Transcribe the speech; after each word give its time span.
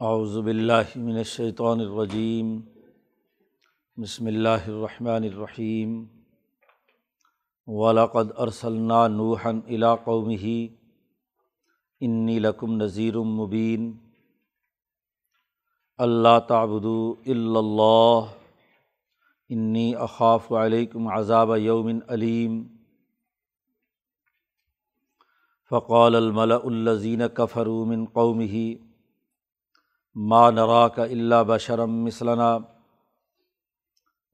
باللہ 0.00 0.96
من 0.96 1.16
الشیطان 1.16 1.80
الرجیم، 1.80 2.60
بسم 3.96 4.26
اللہ 4.26 4.66
الرحمن 4.66 5.24
الرحیم 5.24 6.04
ولاقد 7.66 8.30
ارسلنا 8.38 9.08
نوحً 9.08 9.60
الى 9.66 9.86
قومه 10.04 10.66
انی 12.00 12.38
لکم 12.38 12.76
نذیر 12.76 13.18
مبین، 13.18 13.92
اللہ 15.98 16.38
تعبدوا 16.48 17.14
الا 17.26 17.58
اللہ، 17.58 18.32
انی 19.48 19.94
اخاف 19.94 20.52
علیکم 20.52 21.08
عذاب 21.08 21.56
یوم 21.56 21.98
علیم۔ 22.08 22.66
فقال 25.70 26.16
الملاء 26.16 26.64
الذین 26.64 27.22
کفروا 27.34 27.84
من 27.84 28.04
قومه 28.04 28.87
ما 30.14 30.50
نراک 30.50 30.98
الا 30.98 31.42
بشرم 31.42 32.04
مثلنا 32.04 32.58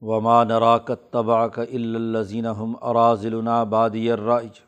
وما 0.01 0.43
نراک 0.43 0.91
تباک 1.11 1.59
الا 1.59 1.97
الذین 1.97 2.45
هم 2.45 2.75
اراذلنا 2.81 3.63
بادی 3.63 4.11
الرائج 4.11 4.59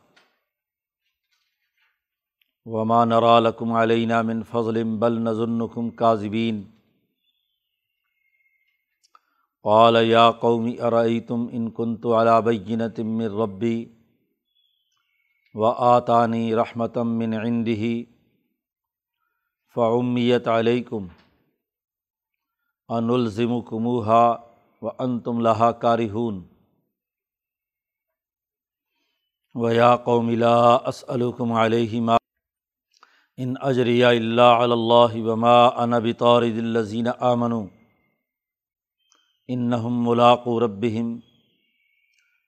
وما 2.66 3.06
نرا 3.06 3.40
لکم 3.40 3.72
علینا 3.72 4.22
من 4.22 4.44
فضل 4.44 4.84
بل 4.84 5.20
نظنکم 5.20 5.90
کاذبین 5.90 6.64
قال 9.64 9.96
یا 10.08 10.32
قومی 10.32 10.80
ارأیتم 10.80 11.48
ان 11.52 11.72
کنت 11.72 12.06
علی 12.06 12.42
بینۃ 12.42 13.00
من 13.00 13.22
ربی 13.22 13.86
و 15.54 15.64
آتانی 15.66 16.56
رحمتم 16.56 17.08
من 17.08 17.34
عندہ 17.34 18.17
فعمیت 19.78 20.48
علیکم 20.48 21.08
ان 22.90 23.10
الزمکموہا 23.10 24.22
و 24.82 24.90
انتم 25.00 25.42
لہا 25.42 25.72
کارہون 25.72 26.42
و 29.56 29.70
یا 29.72 29.96
قوم 29.96 30.30
لا 30.30 30.76
اسألکم 30.86 31.52
علیہ 31.52 32.02
ما 32.02 32.18
ان 33.38 33.54
اجریہ 33.62 34.06
اللہ 34.06 34.66
اللّہ 34.68 35.22
وما 35.24 35.58
انا 35.84 36.00
بطارد 36.00 36.58
الذین 36.58 37.08
آمنوا 37.20 37.66
انہم 39.48 40.04
ملاقو 40.08 40.60
ربہم 40.60 41.18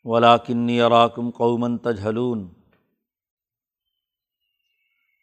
ولاکنی 0.06 0.82
اراکم 0.82 1.30
قومن 1.32 1.78
تجہلون 1.78 2.48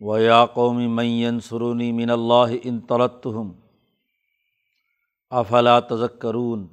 و 0.01 0.19
یا 0.19 0.45
قومی 0.47 0.87
معین 0.87 1.41
سرونی 1.41 1.93
من 1.93 2.11
اللہ 2.11 2.55
ان 2.63 2.81
طلتہم 2.81 3.53
افلا 5.33 5.79
تذکرون 5.81 6.67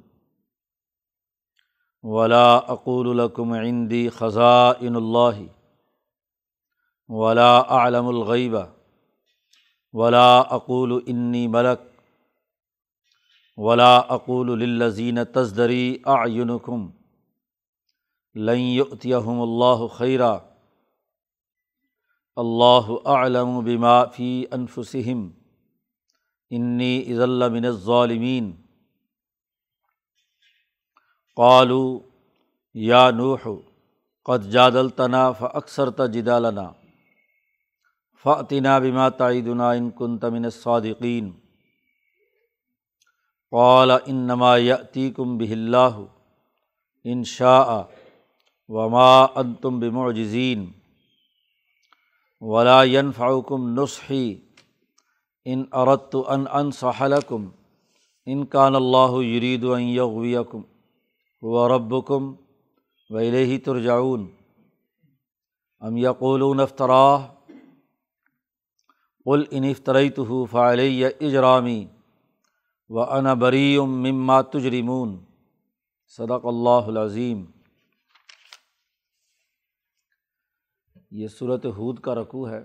ولا 2.04 2.56
اقول 2.56 3.16
لکم 3.16 3.52
عندی 3.52 4.08
خزائن 4.08 4.96
اللہ 4.96 5.42
ولا 7.08 7.56
اعلم 7.58 8.08
الغیبہ 8.08 8.64
ولا 9.94 10.38
اقول 10.38 11.00
انی 11.06 11.46
ملک 11.48 11.80
ولا 13.58 13.96
اقول 13.96 14.58
للذین 14.58 15.24
تزدری 15.24 15.96
اعینکم 16.06 16.88
لن 18.34 18.58
یؤتیہم 18.58 19.40
اللہ 19.40 19.86
خیرہ 19.98 20.36
اللہ 22.36 22.90
علم 23.06 23.64
بما 23.64 24.04
فی 24.04 24.44
انفسم 24.50 25.28
انی 26.50 27.02
عز 27.02 27.20
من 27.52 27.64
الظالمین 27.64 28.52
قالو 31.36 31.98
یا 32.74 33.10
نوح 33.10 33.46
قد 34.26 34.50
جادلتنا 34.50 35.32
فاکثرت 35.32 36.00
جدالنا 36.12 36.70
فعطنا 38.24 38.78
بما 38.78 39.08
تعیدنا 39.08 39.70
ان 39.70 39.90
کنت 39.90 40.24
من 40.24 40.44
الصادقین 40.44 41.30
قال 43.52 43.90
انما 43.90 44.56
یأتیکم 44.56 45.36
بہ 45.38 45.52
اللہ 45.52 46.00
ان 47.04 47.24
شاء 47.24 47.82
وما 48.68 49.24
انتم 49.34 49.78
بمعجزین 49.80 50.64
ولا 52.46 52.82
ينفعكم 52.82 53.68
نصحی 53.74 54.36
ان 55.44 55.64
اردت 55.72 56.16
ان 56.28 56.44
انصحلکم 56.52 57.48
ان 58.26 58.44
کان 58.46 58.74
اللہ 58.74 59.22
یرید 59.22 59.64
ان 59.64 59.82
یغویکم 59.82 60.62
و 61.42 61.68
ربکم 61.68 62.34
و 63.10 63.20
ترجعون. 63.64 64.26
ام 65.80 65.96
یقولون 65.96 66.60
افطراہ 66.60 67.26
قل 69.26 69.44
ان 69.50 69.64
افطریتہ 69.64 70.44
فعلی 70.50 71.04
اجرامی 71.04 71.84
و 72.88 73.00
انا 73.00 73.34
مما 73.86 74.40
تجرمون. 74.40 75.16
صدق 76.16 76.46
اللہ 76.46 76.86
العظیم 76.86 77.44
یہ 81.14 81.28
صورت 81.28 81.66
حود 81.66 81.98
کا 81.98 82.14
رقوع 82.14 82.48
ہے۔ 82.48 82.62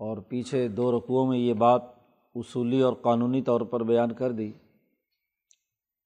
اور 0.00 0.16
پیچھے 0.18 0.68
دو 0.68 0.98
رقوعوں 0.98 1.26
میں 1.26 1.38
یہ 1.38 1.54
بات 1.54 1.82
اصولی 2.34 2.80
اور 2.80 2.92
قانونی 2.92 3.42
طور 3.42 3.60
پر 3.60 3.82
بیان 3.82 4.14
کر 4.14 4.32
دی 4.32 4.52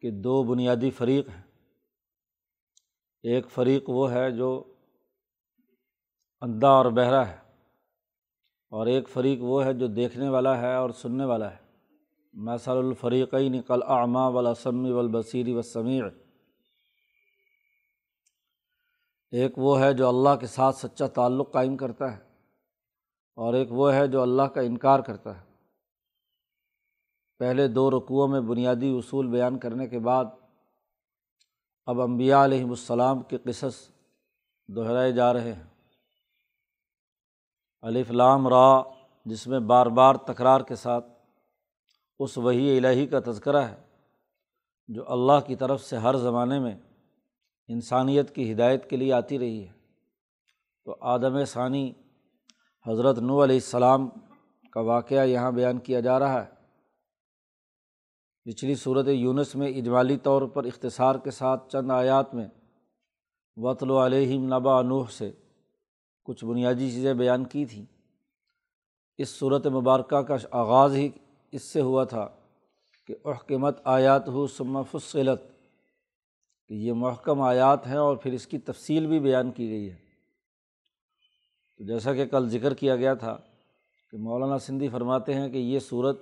کہ 0.02 0.10
دو 0.10 0.42
بنیادی 0.42 0.90
فریق 0.90 1.28
ہیں۔ 1.28 1.42
ایک 3.24 3.50
فریق 3.50 3.90
وہ 3.90 4.10
ہے 4.12 4.30
جو 4.30 4.50
اندھا 6.40 6.68
اور 6.68 6.86
بہرا 6.86 7.26
ہے، 7.28 7.36
اور 8.72 8.86
ایک 8.86 9.08
فریق 9.08 9.38
وہ 9.42 9.64
ہے 9.64 9.72
جو 9.74 9.86
دیکھنے 9.86 10.28
والا 10.28 10.60
ہے 10.60 10.74
اور 10.74 10.90
سننے 10.90 11.24
والا 11.24 11.50
ہے۔ 11.50 11.56
مثل 12.34 12.76
الفریقین 12.76 13.60
قل 13.60 13.82
اعما 13.86 14.26
والاسمی 14.28 14.90
والبصیری 14.90 15.52
والسمیع 15.52 16.04
ایک 19.32 19.58
وہ 19.58 19.80
ہے 19.80 19.92
جو 19.92 20.08
اللہ 20.08 20.36
کے 20.40 20.46
ساتھ 20.46 20.76
سچا 20.76 21.06
تعلق 21.06 21.52
قائم 21.52 21.76
کرتا 21.76 22.16
ہے 22.16 22.22
اور 23.34 23.54
ایک 23.54 23.68
وہ 23.70 23.92
ہے 23.92 24.06
جو 24.06 24.22
اللہ 24.22 24.42
کا 24.42 24.60
انکار 24.60 25.00
کرتا 25.00 25.40
ہے۔ 25.40 25.44
پہلے 27.38 27.68
دو 27.68 27.90
رقوعوں 27.90 28.28
میں 28.28 28.40
بنیادی 28.40 28.98
اصول 28.98 29.26
بیان 29.26 29.58
کرنے 29.58 29.88
کے 29.88 29.98
بعد 29.98 30.24
اب 31.86 32.00
امبیا 32.00 32.44
علیہم 32.44 32.70
السلام 32.70 33.22
کے 33.22 33.38
قصص 33.38 33.88
دہرائے 34.76 35.12
جا 35.12 35.32
رہے 35.32 35.52
ہیں۔ 35.52 35.64
الف 37.80 38.10
لام 38.10 38.48
را، 38.48 38.82
جس 39.24 39.46
میں 39.46 39.60
بار 39.60 39.86
بار 39.86 40.14
تکرار 40.14 40.60
کے 40.60 40.74
ساتھ 40.74 41.06
اس 42.18 42.38
وہی 42.38 42.78
الہی 42.78 43.06
کا 43.06 43.18
تذکرہ 43.26 43.62
ہے 43.62 43.82
جو 44.88 45.12
اللہ 45.12 45.46
کی 45.46 45.56
طرف 45.56 45.84
سے 45.84 45.96
ہر 45.96 46.16
زمانے 46.16 46.58
میں 46.58 46.76
انسانیت 47.72 48.34
کی 48.34 48.52
ہدایت 48.52 48.90
کے 48.90 48.96
لیے 48.96 49.12
آتی 49.12 49.38
رہی 49.38 49.66
ہے۔ 49.66 49.72
تو 50.84 50.96
آدم 51.00 51.44
ثانی 51.44 51.92
حضرت 52.86 53.18
نو 53.18 53.44
علیہ 53.44 53.56
السلام 53.56 54.08
کا 54.72 54.80
واقعہ 54.80 55.24
یہاں 55.26 55.52
بیان 55.52 55.78
کیا 55.78 56.00
جا 56.00 56.18
رہا 56.18 56.44
ہے۔ 56.44 56.50
پچھلی 58.44 58.74
صورت 58.74 59.06
یونس 59.08 59.54
میں 59.54 59.68
اجمالی 59.68 60.16
طور 60.16 60.42
پر 60.42 60.64
اختصار 60.64 61.14
کے 61.14 61.30
ساتھ 61.30 61.72
چند 61.72 61.90
آیات 61.90 62.34
میں 62.34 62.48
وطل 63.56 63.90
و 63.90 64.06
علیہم 64.06 64.54
نبا 64.54 64.82
نوح 64.82 65.04
سے 65.10 65.32
کچھ 66.24 66.44
بنیادی 66.44 66.90
چیزیں 66.90 67.14
بیان 67.14 67.44
کی 67.44 67.64
تھیں۔ 67.64 67.86
اس 69.18 69.28
صورت 69.28 69.66
مبارکہ 69.66 70.16
کا 70.16 70.36
آغاز 70.50 70.94
ہی 70.94 71.08
اس 71.52 71.62
سے 71.62 71.80
ہوا 71.80 72.04
تھا 72.04 72.28
کہ 73.06 73.14
احکمت 73.24 73.80
آیات 73.84 74.28
ہو 74.28 74.46
سما 74.46 74.82
فصلت 74.82 75.51
کہ 76.72 76.76
یہ 76.76 76.92
محکم 76.92 77.40
آیات 77.40 77.86
ہیں 77.86 77.96
اور 77.96 78.16
پھر 78.16 78.32
اس 78.32 78.46
کی 78.46 78.58
تفصیل 78.58 79.06
بھی 79.06 79.20
بیان 79.20 79.50
کی 79.50 79.68
گئی 79.68 79.90
ہے۔ 79.90 79.96
تو 81.78 81.84
جیسا 81.84 82.14
کہ 82.14 82.26
کل 82.26 82.48
ذکر 82.48 82.74
کیا 82.74 82.96
گیا 82.96 83.14
تھا 83.14 83.38
کہ 84.10 84.18
مولانا 84.18 84.58
سندھی 84.58 84.88
فرماتے 84.88 85.34
ہیں 85.34 85.48
کہ 85.48 85.58
یہ 85.58 85.78
صورت 85.78 86.20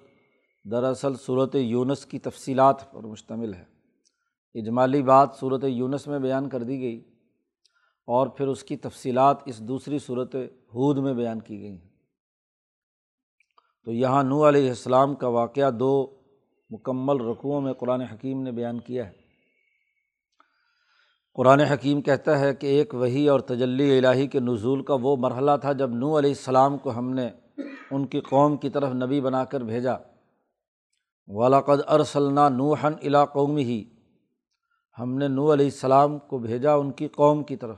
دراصل 0.70 1.14
صورت 1.14 1.54
یونس 1.54 2.06
کی 2.06 2.18
تفصیلات 2.18 2.92
پر 2.92 3.02
مشتمل 3.02 3.54
ہے۔ 3.54 3.64
اجمالی 4.54 5.02
بات 5.02 5.28
صورت 5.40 5.64
یونس 5.64 6.06
میں 6.06 6.18
بیان 6.18 6.48
کر 6.48 6.62
دی 6.62 6.80
گئی 6.80 6.98
اور 8.06 8.26
پھر 8.26 8.46
اس 8.46 8.64
کی 8.64 8.76
تفصیلات 8.76 9.36
اس 9.46 9.58
دوسری 9.58 9.98
صورت 9.98 10.34
حود 10.74 10.98
میں 10.98 11.14
بیان 11.14 11.40
کی 11.40 11.60
گئی 11.60 11.80
ہیں۔ 11.80 11.88
تو 13.84 13.92
یہاں 13.92 14.24
نو 14.24 14.48
علیہ 14.48 14.68
السلام 14.68 15.14
کا 15.14 15.28
واقعہ 15.28 15.70
دو 15.70 16.20
مکمل 16.70 17.20
رقوؤں 17.20 17.60
میں 17.60 17.72
قرآن 17.72 18.00
حکیم 18.00 18.42
نے 18.42 18.52
بیان 18.52 18.80
کیا 18.80 19.08
ہے۔ 19.08 19.19
قرآن 21.34 21.60
حکیم 21.60 22.00
کہتا 22.00 22.40
ہے 22.40 22.54
کہ 22.54 22.66
ایک 22.66 22.94
وہی 22.94 23.28
اور 23.28 23.40
تجلی 23.40 23.98
الٰہی 23.98 24.26
کے 24.26 24.40
نزول 24.40 24.82
کا 24.82 24.96
وہ 25.02 25.16
مرحلہ 25.16 25.50
تھا 25.60 25.72
جب 25.72 25.90
نو 25.90 26.18
علیہ 26.18 26.30
السلام 26.30 26.78
کو 26.78 26.90
ہم 26.90 27.14
نے 27.14 27.28
ان 27.90 28.06
کی 28.06 28.20
قوم 28.20 28.56
کی 28.56 28.70
طرف 28.70 28.94
نبی 28.94 29.20
بنا 29.20 29.44
کر 29.44 29.60
بھیجا۔ 29.60 29.92
ولاقد 31.26 31.80
ارسلنا 31.88 32.48
نوحن 32.48 32.92
الا 33.02 33.24
قومی 33.24 33.64
ہی 33.64 33.84
ہم 34.98 35.18
نے 35.18 35.28
نو 35.28 35.52
علیہ 35.52 35.64
السلام 35.64 36.18
کو 36.18 36.38
بھیجا 36.38 36.74
ان 36.74 36.92
کی 36.92 37.08
قوم 37.08 37.44
کی 37.44 37.56
طرف۔ 37.56 37.76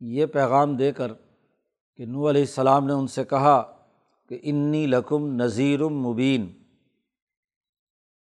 یہ 0.00 0.26
پیغام 0.26 0.76
دے 0.76 0.92
کر 0.92 1.12
کہ 1.96 2.06
نو 2.06 2.30
علیہ 2.30 2.42
السلام 2.42 2.86
نے 2.86 2.92
ان 2.92 3.06
سے 3.06 3.24
کہا 3.24 3.62
کہ 4.28 4.38
انی 4.42 4.86
لکم 4.86 5.26
نذیر 5.26 5.88
مبین 5.88 6.62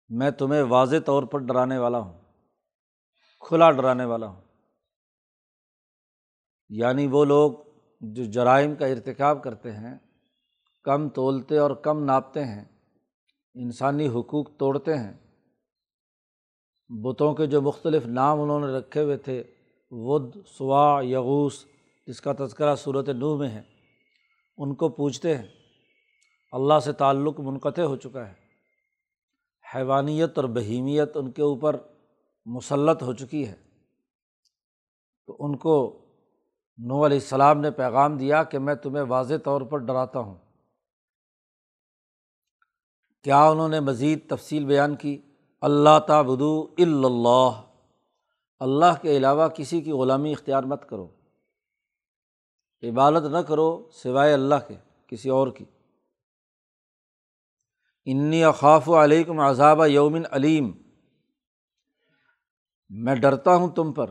میں 0.09 0.31
تمہیں 0.31 0.63
واضح 0.63 0.95
طور 1.05 1.23
پر 1.23 1.39
ڈرانے 1.39 1.77
والا 1.77 1.99
ہوں۔ 1.99 2.18
کھلا 3.39 3.71
ڈرانے 3.71 4.05
والا 4.05 4.27
ہوں۔ 4.27 4.41
یعنی 6.69 7.07
وہ 7.07 7.25
لوگ 7.25 7.51
جو 8.01 8.23
جرائم 8.23 8.75
کا 8.75 8.85
ارتکاب 8.85 9.43
کرتے 9.43 9.71
ہیں، 9.71 9.97
کم 10.83 11.09
تولتے 11.09 11.57
اور 11.57 11.71
کم 11.71 12.03
ناپتے 12.03 12.45
ہیں، 12.45 12.65
انسانی 13.55 14.07
حقوق 14.07 14.57
توڑتے 14.57 14.93
ہیں۔ 14.93 15.13
بتوں 16.89 17.33
کے 17.33 17.45
جو 17.45 17.61
مختلف 17.61 18.05
نام 18.05 18.41
انہوں 18.41 18.59
نے 18.59 18.67
رکھے 18.67 19.03
ہوئے 19.03 19.17
تھے، 19.17 19.43
ود، 19.91 20.35
سوا، 20.57 21.01
یغوس، 21.03 21.65
جس 22.07 22.21
کا 22.21 22.33
تذکرہ 22.33 22.75
صورت 22.75 23.09
نو 23.09 23.37
میں 23.37 23.49
ہے، 23.49 23.61
ان 24.57 24.75
کو 24.75 24.89
پوچھتے 24.89 25.37
ہیں۔ 25.37 25.47
اللہ 26.51 26.79
سے 26.79 26.93
تعلق 26.93 27.39
منقطع 27.39 27.81
ہو 27.81 27.95
چکا 27.95 28.27
ہے۔ 28.27 28.33
حیوانیت 29.75 30.37
اور 30.37 30.45
بہیمیت 30.45 31.17
ان 31.17 31.31
کے 31.31 31.41
اوپر 31.41 31.75
مسلط 32.45 33.03
ہو 33.03 33.13
چکی 33.13 33.47
ہے۔ 33.47 33.55
تو 35.27 35.35
ان 35.39 35.57
کو 35.57 36.05
نو 36.77 37.05
علیہ 37.05 37.17
السلام 37.17 37.59
نے 37.61 37.71
پیغام 37.71 38.17
دیا 38.17 38.43
کہ 38.43 38.59
میں 38.59 38.75
تمہیں 38.75 39.03
واضح 39.03 39.33
طور 39.43 39.61
پر 39.61 39.77
ڈراتا 39.77 40.19
ہوں۔ 40.19 40.35
کیا 43.23 43.49
انہوں 43.49 43.69
نے 43.69 43.79
مزید 43.79 44.29
تفصیل 44.29 44.65
بیان 44.65 44.95
کی؟ 44.95 45.21
اللہ 45.61 45.99
تعبدو 46.07 46.67
اللہ۔ 46.77 47.61
اللہ 48.59 49.01
کے 49.01 49.17
علاوہ 49.17 49.47
کسی 49.47 49.81
کی 49.81 49.91
غلامی 49.91 50.31
اختیار 50.31 50.63
مت 50.63 50.89
کرو۔ 50.89 51.07
عبادت 52.83 53.23
نہ 53.31 53.37
کرو 53.37 53.89
سوائے 53.93 54.33
اللہ 54.33 54.55
کے، 54.67 54.75
کسی 55.07 55.29
اور 55.29 55.47
کی۔ 55.47 55.65
انی 58.05 58.43
اخاف 58.43 58.89
و 58.89 59.03
علیکم 59.03 59.39
عذاب 59.39 59.81
یومن 59.87 60.21
علیم۔ 60.31 60.71
میں 62.89 63.15
ڈرتا 63.15 63.55
ہوں 63.55 63.69
تم 63.69 63.93
پر 63.93 64.09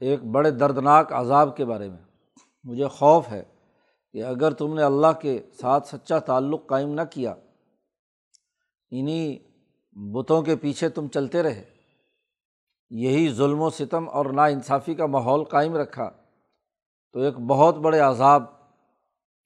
ایک 0.00 0.24
بڑے 0.24 0.50
دردناک 0.50 1.12
عذاب 1.12 1.56
کے 1.56 1.64
بارے 1.64 1.88
میں۔ 1.88 2.04
مجھے 2.64 2.88
خوف 2.88 3.28
ہے 3.28 3.42
کہ 4.12 4.24
اگر 4.24 4.52
تم 4.52 4.74
نے 4.74 4.82
اللہ 4.82 5.20
کے 5.20 5.42
ساتھ 5.60 5.88
سچا 5.88 6.18
تعلق 6.18 6.66
قائم 6.66 6.88
نہ 6.88 7.00
کیا 7.10 7.34
انہیں 8.90 9.38
بتوں 9.92 10.42
کے 10.42 10.56
پیچھے 10.56 10.88
تم 10.88 11.08
چلتے 11.08 11.42
رہے۔ 11.42 11.64
یہی 12.90 13.32
ظلم 13.32 13.60
و 13.60 13.70
ستم 13.70 14.08
اور 14.08 14.26
نا 14.26 14.44
انصافی 14.44 14.94
کا 14.94 15.06
ماحول 15.06 15.44
قائم 15.44 15.76
رکھا۔ 15.76 16.10
تو 17.12 17.20
ایک 17.20 17.38
بہت 17.38 17.76
بڑے 17.76 17.98
عذاب 17.98 18.42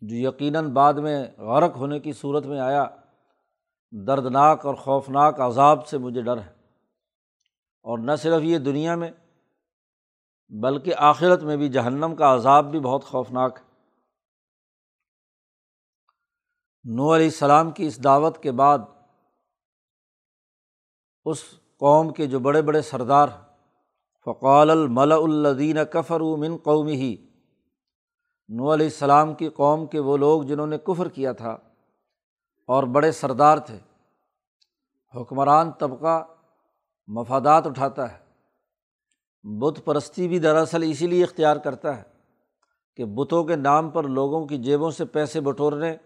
جو 0.00 0.16
یقیناً 0.16 0.68
بعد 0.68 0.94
میں 0.94 1.26
غرق 1.38 1.76
ہونے 1.76 2.00
کی 2.00 2.12
صورت 2.12 2.46
میں 2.46 2.60
آیا، 2.60 2.86
دردناک 4.06 4.66
اور 4.66 4.74
خوفناک 4.74 5.40
عذاب 5.40 5.86
سے 5.86 5.98
مجھے 5.98 6.22
ڈر 6.22 6.36
ہے۔ 6.36 6.57
اور 7.88 7.98
نہ 7.98 8.12
صرف 8.18 8.42
یہ 8.42 8.58
دنیا 8.58 8.94
میں، 8.94 9.10
بلکہ 10.48 10.94
آخرت 10.96 11.42
میں 11.42 11.56
بھی 11.56 11.68
جہنم 11.68 12.14
کا 12.16 12.34
عذاب 12.34 12.70
بھی 12.70 12.80
بہت 12.80 13.04
خوفناک 13.04 13.58
ہے۔ 13.58 13.66
نو 16.84 17.14
علیہ 17.14 17.26
السلام 17.26 17.70
کی 17.70 17.86
اس 17.86 18.04
دعوت 18.04 18.42
کے 18.42 18.52
بعد 18.52 18.78
اس 21.24 21.42
قوم 21.76 22.12
کے 22.12 22.26
جو 22.26 22.38
بڑے 22.38 22.62
بڑے 22.62 22.82
سردار 22.82 23.28
فقال 24.24 24.70
الملا 24.70 25.14
الدین 25.14 25.78
کفر 25.92 26.20
من 26.20 26.56
قومی 26.56 26.94
ہی 26.94 27.16
نو 28.48 28.72
علیہ 28.74 28.86
السلام 28.86 29.34
کی 29.34 29.48
قوم 29.48 29.86
کے 29.86 29.98
وہ 29.98 30.16
لوگ 30.16 30.42
جنہوں 30.42 30.66
نے 30.66 30.78
کفر 30.78 31.08
کیا 31.08 31.32
تھا 31.32 31.50
اور 32.68 32.82
بڑے 32.82 33.12
سردار 33.12 33.58
تھے۔ 33.58 33.78
حکمران 35.14 35.72
طبقہ 35.72 36.24
مفادات 37.08 37.66
اٹھاتا 37.66 38.12
ہے۔ 38.12 38.18
بت 39.58 39.80
پرستی 39.84 40.28
بھی 40.28 40.38
دراصل 40.38 40.82
اسی 40.90 41.06
لیے 41.06 41.24
اختیار 41.24 41.56
کرتا 41.56 41.96
ہے 41.96 42.02
کہ 42.96 43.04
بتوں 43.04 43.44
کے 43.44 43.56
نام 43.56 43.90
پر 43.90 44.04
لوگوں 44.04 44.46
کی 44.46 44.58
جیبوں 44.58 44.90
سے 44.90 45.04
پیسے 45.04 45.40
بٹورنے، 45.40 45.96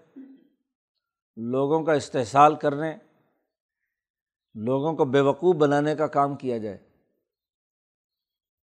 لوگوں 1.36 1.82
کا 1.82 1.92
استحصال 1.92 2.54
کرنے، 2.54 2.96
لوگوں 4.54 4.92
کو 4.92 5.04
بیوقوف 5.04 5.56
بنانے 5.56 5.94
کا 5.94 6.06
کام 6.06 6.34
کیا 6.34 6.58
جائے۔ 6.58 6.78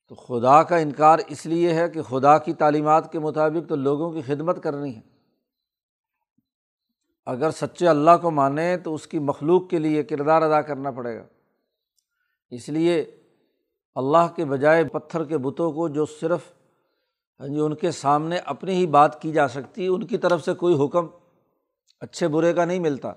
تو 0.09 0.15
خدا 0.15 0.63
کا 0.63 0.77
انکار 0.77 1.19
اس 1.27 1.47
لیے 1.47 1.75
ہے 1.75 1.89
کہ 1.89 2.03
خدا 2.03 2.39
کی 2.39 2.53
تعلیمات 2.53 3.13
کے 3.13 3.19
مطابق 3.19 3.69
تو 3.69 3.77
لوگوں 3.77 4.13
کی 4.13 4.21
خدمت 4.21 4.63
کرنی 4.63 4.97
ہے۔ 4.97 5.01
اگر 7.27 7.51
سچے 7.51 7.89
اللہ 7.89 8.11
کو 8.23 8.31
مانیں 8.31 8.77
تو 8.77 8.95
اس 8.95 9.07
کی 9.07 9.19
مخلوق 9.19 9.71
کے 9.71 9.79
لیے 9.79 10.03
کردار 10.03 10.43
ادا 10.43 10.63
کرنا 10.63 10.91
پڑے 10.91 11.19
گا۔ 11.19 11.25
اس 12.51 12.69
لیے 12.69 13.21
اللہ 13.95 14.27
کے 14.37 14.45
بجائے 14.45 14.85
پتھر 14.85 15.25
کے 15.25 15.39
بتوں 15.39 15.73
کو 15.73 15.89
جو 15.89 16.07
صرف 16.07 16.41
ہاں 17.41 17.49
جی 17.49 17.61
ان 17.61 17.75
کے 17.75 17.91
سامنے 17.91 18.39
اپنی 18.39 18.73
ہی 18.73 18.87
بات 18.87 19.23
کی 19.23 19.33
جا 19.33 19.49
سکتی، 19.49 19.87
ان 19.87 20.07
کی 20.07 20.19
طرف 20.19 20.45
سے 20.45 20.55
کوئی 20.55 20.85
حکم 20.85 21.07
اچھے 22.01 22.29
برے 22.29 22.53
کا 22.53 22.65
نہیں 22.65 22.79
ملتا۔ 22.79 23.13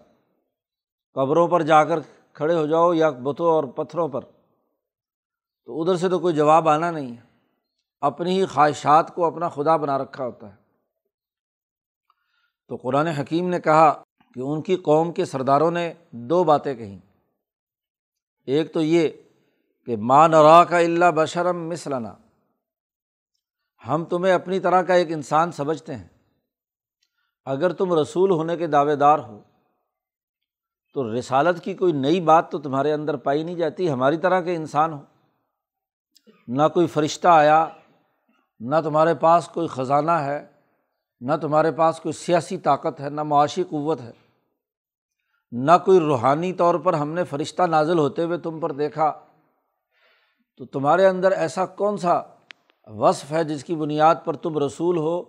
قبروں 1.13 1.47
پر 1.47 1.62
جا 1.62 1.83
کر 1.83 2.00
کھڑے 2.33 2.56
ہو 2.56 2.65
جاؤ 2.65 2.94
یا 2.94 3.09
بتوں 3.09 3.45
اور 3.45 3.63
پتھروں 3.63 4.07
پر۔ 4.07 4.21
تو 5.65 5.81
ادھر 5.81 5.95
سے 5.95 6.09
تو 6.09 6.19
کوئی 6.19 6.35
جواب 6.35 6.69
آنا 6.69 6.91
نہیں 6.91 7.12
ہے۔ 7.12 7.21
اپنی 8.01 8.41
ہی 8.41 8.45
خواہشات 8.45 9.15
کو 9.15 9.25
اپنا 9.25 9.50
خدا 9.50 9.77
بنا 9.77 9.97
رکھا 9.97 10.25
ہوتا 10.25 10.50
ہے۔ 10.50 10.56
تو 12.68 12.75
قرآن 12.75 13.07
حکیم 13.07 13.50
نے 13.50 13.59
کہا 13.59 14.03
کہ 14.33 14.39
ان 14.39 14.62
کی 14.62 14.75
قوم 14.75 15.12
کے 15.12 15.25
سرداروں 15.25 15.71
نے 15.71 15.94
دو 16.12 16.44
باتیں 16.44 16.75
کہیں۔ 16.75 17.00
ایک 18.48 18.74
تو 18.74 18.82
یہ 18.82 19.10
کہ 19.86 19.98
ماں 19.98 20.28
نرا 20.28 20.64
کا 20.64 20.78
اللہ 20.78 21.06
بشرم 21.16 21.70
مسلنا 21.70 22.14
ہم 23.88 24.06
تمہیں 24.06 24.34
اپنی 24.34 24.60
طرح 24.60 24.82
کا 24.82 24.94
ایک 24.94 25.12
انسان 25.12 25.52
سمجھتے 25.52 25.96
ہیں۔ 25.96 26.08
اگر 27.46 27.74
تم 27.74 27.94
رسول 27.94 28.32
ہونے 28.32 28.58
کے 28.58 28.68
دعوے 28.68 28.96
دار 28.96 29.20
ہو، 29.20 29.42
تو 30.94 31.20
رسالت 31.20 31.63
کی 31.63 31.74
کوئی 31.74 31.94
نئی 31.94 32.22
بات 32.22 32.51
تو 32.51 32.60
تمہارے 32.60 32.94
اندر 32.94 33.16
پائی 33.16 33.44
نہیں 33.44 33.56
جاتی، 33.56 33.89
ہماری 33.89 34.18
طرح 34.18 34.42
کے 34.42 34.56
انسان 34.56 34.94
ہو۔ 34.94 35.01
نہ 36.48 36.68
کوئی 36.74 36.88
فرشتہ 36.88 37.27
آیا، 37.27 37.68
نہ 38.60 38.75
تمہارے 38.84 39.16
پاس 39.16 39.48
کوئی 39.48 39.68
خزانہ 39.68 40.12
ہے، 40.12 40.48
نہ 41.22 41.34
تمہارے 41.42 41.72
پاس 41.72 42.00
کوئی 42.00 42.13
سیاسی 42.13 42.58
طاقت 42.58 43.00
ہے، 43.01 43.10
نہ 43.10 43.24
معاشی 43.24 43.63
قوت 43.63 44.01
ہے۔ 44.01 44.26
نہ 45.51 45.72
کوئی 45.86 46.00
روحانی 46.00 46.54
طور 46.54 46.75
پر 46.75 46.94
ہم 46.94 47.10
نے 47.10 47.24
فرشتہ 47.24 47.63
نازل 47.63 48.00
ہوتے 48.00 48.24
ہوئے 48.24 48.38
تم 48.38 48.60
پر 48.60 48.72
دیکھا۔ 48.72 49.13
تو 50.58 50.66
تمہارے 50.66 51.06
اندر 51.06 51.32
ایسا 51.32 51.66
کون 51.66 51.98
سا 51.98 52.22
وصف 52.86 53.32
ہے 53.32 53.44
جس 53.44 53.63
کی 53.63 53.75
بنیاد 53.75 54.16
پر 54.25 54.36
تم 54.36 54.58
رسول 54.58 54.98
ہو؟ 54.98 55.20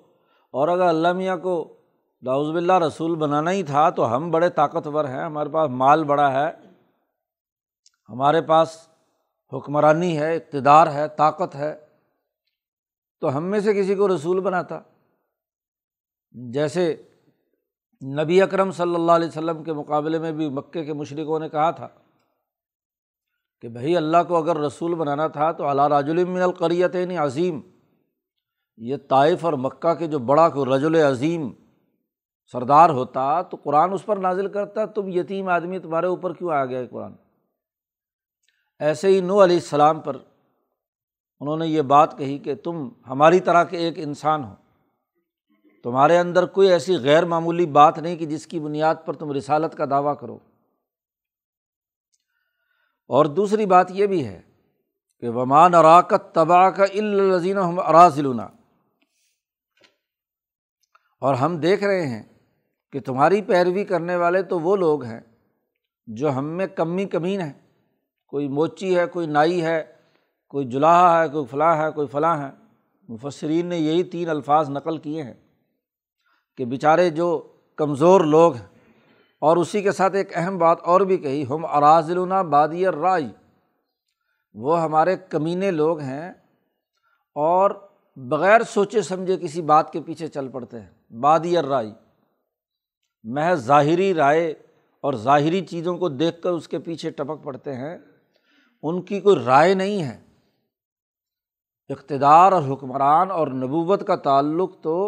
اور 0.51 0.69
اگر 0.69 0.87
اللہ 0.87 1.13
میاں 1.13 1.37
کو 1.37 1.77
داؤز 2.27 2.51
بلّہ 2.51 2.79
رسول 2.79 3.15
بنانا 3.15 3.51
ہی 3.51 3.63
تھا 3.63 3.91
تو 3.91 4.17
ہم 4.17 4.31
بڑے 4.31 4.51
طاقتور 4.51 5.05
ہیں، 5.05 5.25
ہمارے 5.25 5.49
پاس 5.49 5.71
مال 5.71 6.05
بڑا 6.05 6.33
ہے، 6.33 6.53
ہمارے 8.09 8.43
پاس 8.43 8.89
حکمرانی 9.53 10.19
ہے، 10.19 10.37
اقتدار 10.37 10.87
ہے، 10.87 11.09
طاقت 11.09 11.55
ہے۔ 11.55 11.77
تو 13.21 13.37
ہم 13.37 13.45
میں 13.45 13.61
سے 13.61 13.75
کسی 13.75 13.95
کو 13.95 14.15
رسول 14.17 14.41
بناتا۔ 14.41 14.81
جیسے 16.31 17.03
نبی 18.03 18.43
اکرم 18.43 18.71
صلی 18.71 18.95
اللہ 18.95 19.13
علیہ 19.13 19.29
وسلم 19.29 19.63
کے 19.65 19.73
مقابلے 19.73 20.19
میں 20.19 20.33
بھی 20.33 20.49
مکے 20.49 20.85
کے 20.85 20.93
مشرقوں 20.93 21.39
نے 21.39 21.49
کہا 21.49 21.71
تھا 21.71 21.89
کہ 23.61 23.69
بھائی 23.69 23.97
اللہ 23.97 24.17
کو 24.29 24.37
اگر 24.37 24.57
رسول 24.57 24.95
بنانا 24.95 25.27
تھا 25.27 25.53
تو 25.53 25.67
اللہ 25.69 25.83
راج 25.83 26.11
المن 26.11 26.43
القریت 26.43 26.97
عظیم، 27.19 27.61
یہ 28.77 28.97
طائف 29.09 29.45
اور 29.45 29.53
مکہ 29.53 29.95
کے 29.95 30.07
جو 30.07 30.19
بڑا 30.19 30.49
کو 30.49 30.65
رج 30.65 30.85
العظیم 30.85 31.51
سردار 32.53 32.91
ہوتا 32.91 33.43
تو 33.43 33.57
قرآن 33.57 33.93
اس 33.93 34.07
پر 34.07 34.17
نازل 34.17 34.49
کرتا، 34.49 34.85
تم 34.85 35.09
یتیم 35.09 35.49
آدمی 35.49 35.79
تمہارے 35.79 36.07
اوپر 36.07 36.33
کیوں 36.33 36.51
آ 36.51 36.65
گیا 36.65 36.87
قرآن؟ 36.87 37.13
ایسے 38.79 39.09
ہی 39.09 39.21
نو 39.21 39.45
علیہ 39.45 39.57
السلام 39.57 40.01
پر 40.01 40.17
انہوں 41.41 41.57
نے 41.57 41.67
یہ 41.67 41.83
بات 41.83 42.19
کہی 42.19 42.39
کہ 42.39 42.55
تم 42.55 42.89
ہماری 43.09 43.41
طرح 43.41 43.65
کے 43.65 43.77
ایک 43.77 43.95
انسان 43.99 44.45
ہو۔ 44.45 44.55
تمہارے 45.89 46.19
اندر 46.19 46.47
کوئی 46.47 46.69
ایسی 46.69 46.97
غیر 46.97 47.25
معمولی 47.25 47.67
بات 47.67 47.99
نہیں 47.99 48.17
کہ 48.17 48.27
جس 48.27 48.47
کی 48.47 48.61
بنیاد 48.61 48.95
پر 49.05 49.15
تم 49.15 49.33
رسالت 49.33 49.75
کا 49.75 49.85
دعویٰ 49.91 50.15
کرو۔ 50.21 50.39
اور 53.09 53.25
دوسری 53.25 53.67
بات 53.67 53.87
یہ 53.91 54.07
بھی 54.07 54.27
ہے 54.27 54.43
کہ 55.21 55.29
ومان 55.29 55.75
اراکت 55.75 56.35
تباہ 56.35 56.71
کا 56.71 56.85
الزین 56.95 57.59
اراضلنا 57.59 58.43
اور 61.21 61.35
ہم 61.35 61.57
دیکھ 61.57 61.85
رہے 61.85 62.07
ہیں 62.07 62.23
کہ 62.93 63.01
تمہاری 63.01 63.43
پیروی 63.43 63.85
کرنے 63.85 64.17
والے 64.17 64.43
تو 64.43 64.61
وہ 64.61 64.77
لوگ 64.77 65.05
ہیں 65.05 65.21
جو 66.07 66.33
ہم 66.33 66.45
میں 66.45 66.67
کمی 66.67 67.05
کمین 67.05 67.41
ہے 67.41 67.53
کوئی 68.27 68.49
موچی 68.49 68.99
ہے، 68.99 69.07
کوئی 69.07 69.27
نائی 69.27 69.65
ہے، 69.65 69.85
کوئی 70.49 70.69
جلاحا 70.69 71.23
ہے، 71.23 71.29
کوئی 71.29 71.47
فلاں 71.47 71.77
ہے، 71.77 71.91
کوئی 71.91 72.07
فلاں 72.07 72.39
ہے۔ 72.39 72.51
مفسرین 73.09 73.67
نے 73.67 73.79
یہی 73.79 74.03
تین 74.03 74.29
الفاظ 74.29 74.71
نقل 74.71 74.99
کیے 74.99 75.23
ہیں۔ 75.23 75.48
کہ 76.59 76.65
بیچارے 76.67 77.09
جو 77.11 77.29
کمزور 77.79 78.21
لوگ 78.27 78.55
ہیں، 78.55 78.67
اور 79.43 79.57
اسی 79.57 79.83
کے 79.83 79.93
ساتھ 79.93 80.15
ایک 80.17 80.37
اہم 80.37 80.57
بات 80.59 80.79
اور 80.83 81.01
بھی 81.01 81.17
کہی، 81.19 81.45
ہم 81.51 81.65
اراضلنا 81.67 82.41
بادی 82.51 82.85
رائی 82.93 83.29
وہ 84.55 84.81
ہمارے 84.83 85.17
کمینے 85.31 85.71
لوگ 85.73 86.01
ہیں، 86.01 86.31
اور 87.37 87.71
بغیر 88.17 88.63
سوچے 88.69 89.03
سمجھے 89.03 89.37
کسی 89.37 89.63
بات 89.63 89.93
کے 89.93 90.01
پیچھے 90.01 90.29
چل 90.29 90.49
پڑتے 90.49 90.81
ہیں، 90.81 91.19
بادی 91.21 91.57
رائی 91.59 91.93
محض 93.25 93.65
ظاہری 93.67 94.13
رائے 94.15 94.51
اور 95.05 95.15
ظاہری 95.23 95.61
چیزوں 95.67 95.97
کو 95.99 96.09
دیکھ 96.11 96.41
کر 96.43 96.51
اس 96.51 96.69
کے 96.69 96.79
پیچھے 96.81 97.11
ٹپک 97.11 97.45
پڑتے 97.45 97.75
ہیں، 97.75 97.97
ان 98.85 99.01
کی 99.03 99.21
کوئی 99.21 99.37
رائے 99.45 99.75
نہیں 99.75 100.03
ہے۔ 100.03 100.17
اقتدار 101.91 102.53
اور 102.53 102.63
حکمران 102.65 103.31
اور 103.31 103.49
نبوت 103.57 104.07
کا 104.07 104.17
تعلق 104.25 104.71
تو 104.83 104.99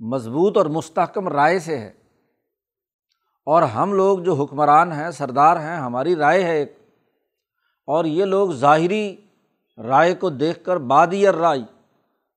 مضبوط 0.00 0.56
اور 0.56 0.66
مستحکم 0.66 1.28
رائے 1.28 1.58
سے 1.58 1.78
ہے۔ 1.78 1.92
اور 3.46 3.62
ہم 3.62 3.92
لوگ 3.92 4.18
جو 4.18 4.34
حکمران 4.34 4.92
ہیں، 4.92 5.10
سردار 5.10 5.56
ہیں، 5.56 5.76
ہماری 5.76 6.16
رائے 6.16 6.44
ہے 6.44 6.58
ایک۔ 6.58 6.78
اور 7.86 8.04
یہ 8.04 8.24
لوگ 8.24 8.52
ظاہری 8.52 9.16
رائے 9.78 10.14
کو 10.14 10.30
دیکھ 10.30 10.64
کر 10.64 10.76
بادی 10.76 11.26
رائے 11.26 11.60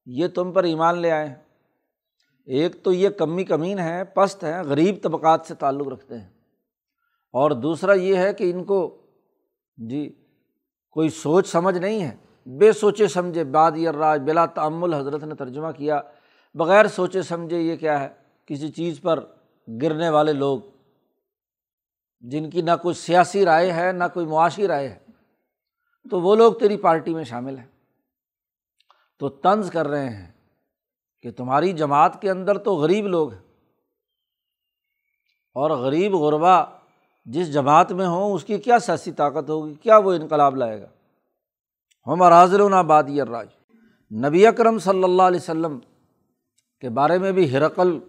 یہ 0.06 0.28
تم 0.28 0.52
پر 0.52 0.64
ایمان 0.64 0.98
لے 0.98 1.12
آئے 1.12 1.28
ہیں۔ 1.28 1.36
ایک 2.46 2.84
تو 2.84 2.94
یہ 2.94 3.10
کمی 3.10 3.44
کمین 3.44 3.80
ہے 3.80 4.04
پست 4.04 4.44
ہیں، 4.44 4.64
غریب 4.64 4.96
طبقات 5.04 5.42
سے 5.48 5.56
تعلق 5.56 5.88
رکھتے 5.88 6.18
ہیں۔ 6.18 6.30
اور 7.34 7.52
دوسرا 7.52 7.94
یہ 7.94 8.16
ہے 8.16 8.34
کہ 8.34 8.52
ان 8.52 8.64
کو 8.64 8.98
جی 9.78 10.26
کوئی 10.92 11.10
سوچ 11.10 11.48
سمجھ 11.48 11.78
نہیں 11.78 12.04
ہے۔ 12.04 12.16
بے 12.46 12.72
سوچے 12.72 13.08
سمجھے 13.08 13.44
باد 13.44 13.72
راج 13.72 14.22
بلا 14.22 14.46
تعمل 14.46 14.94
حضرت 14.94 15.24
نے 15.24 15.36
ترجمہ 15.36 15.72
کیا۔ 15.72 16.02
بغیر 16.54 16.88
سوچے 16.88 17.22
سمجھے 17.22 17.60
یہ 17.60 17.76
کیا 17.76 18.00
ہے؟ 18.00 18.10
کسی 18.46 18.70
چیز 18.70 19.02
پر 19.02 19.26
گرنے 19.82 20.10
والے 20.10 20.34
لوگ، 20.34 20.60
جن 22.20 22.50
کی 22.50 22.62
نہ 22.62 22.72
کوئی 22.82 22.96
سیاسی 22.96 23.46
رائے 23.46 23.72
ہے، 23.72 23.92
نہ 23.92 24.04
کوئی 24.14 24.26
معاشی 24.26 24.68
رائے 24.68 24.90
ہے، 24.90 25.00
تو 26.10 26.22
وہ 26.22 26.36
لوگ 26.36 26.54
تیری 26.54 26.78
پارٹی 26.78 27.14
میں 27.14 27.24
شامل 27.24 27.58
ہیں۔ 27.58 27.66
تو 29.20 29.30
طنز 29.30 29.72
کر 29.72 29.88
رہے 29.88 30.10
ہیں 30.10 30.32
کہ 31.22 31.32
تمہاری 31.32 31.74
جماعت 31.74 32.22
کے 32.22 32.32
اندر 32.32 32.58
تو 32.58 32.76
غریب 32.76 33.08
لوگ 33.08 33.32
ہیں۔ 33.32 33.42
اور 35.54 35.72
غریب 35.72 36.16
غربا 36.16 36.64
جس 37.26 37.54
جماعت 37.54 37.92
میں 37.92 38.08
ہوں، 38.08 38.34
اس 38.34 38.44
کی 38.44 38.58
کیا 38.58 38.80
سیاسی 38.80 39.12
طاقت 39.12 39.50
ہوگی؟ 39.50 39.74
کیا 39.74 39.98
وہ 39.98 40.14
انقلاب 40.14 40.56
لائے 40.56 40.82
گا؟ 40.82 40.88
ہم 42.08 42.24
راضر 42.24 42.84
بادی 42.84 43.22
الراج۔ 43.22 43.48
نبی 44.26 44.48
اکرم 44.48 44.80
صلی 44.80 45.04
اللہ 45.04 45.22
علیہ 45.22 45.40
وسلم 45.40 45.80
کے 46.82 46.90
بارے 46.90 47.18
میں 47.18 47.32
بھی 47.32 47.54
ہرقل 47.54 48.00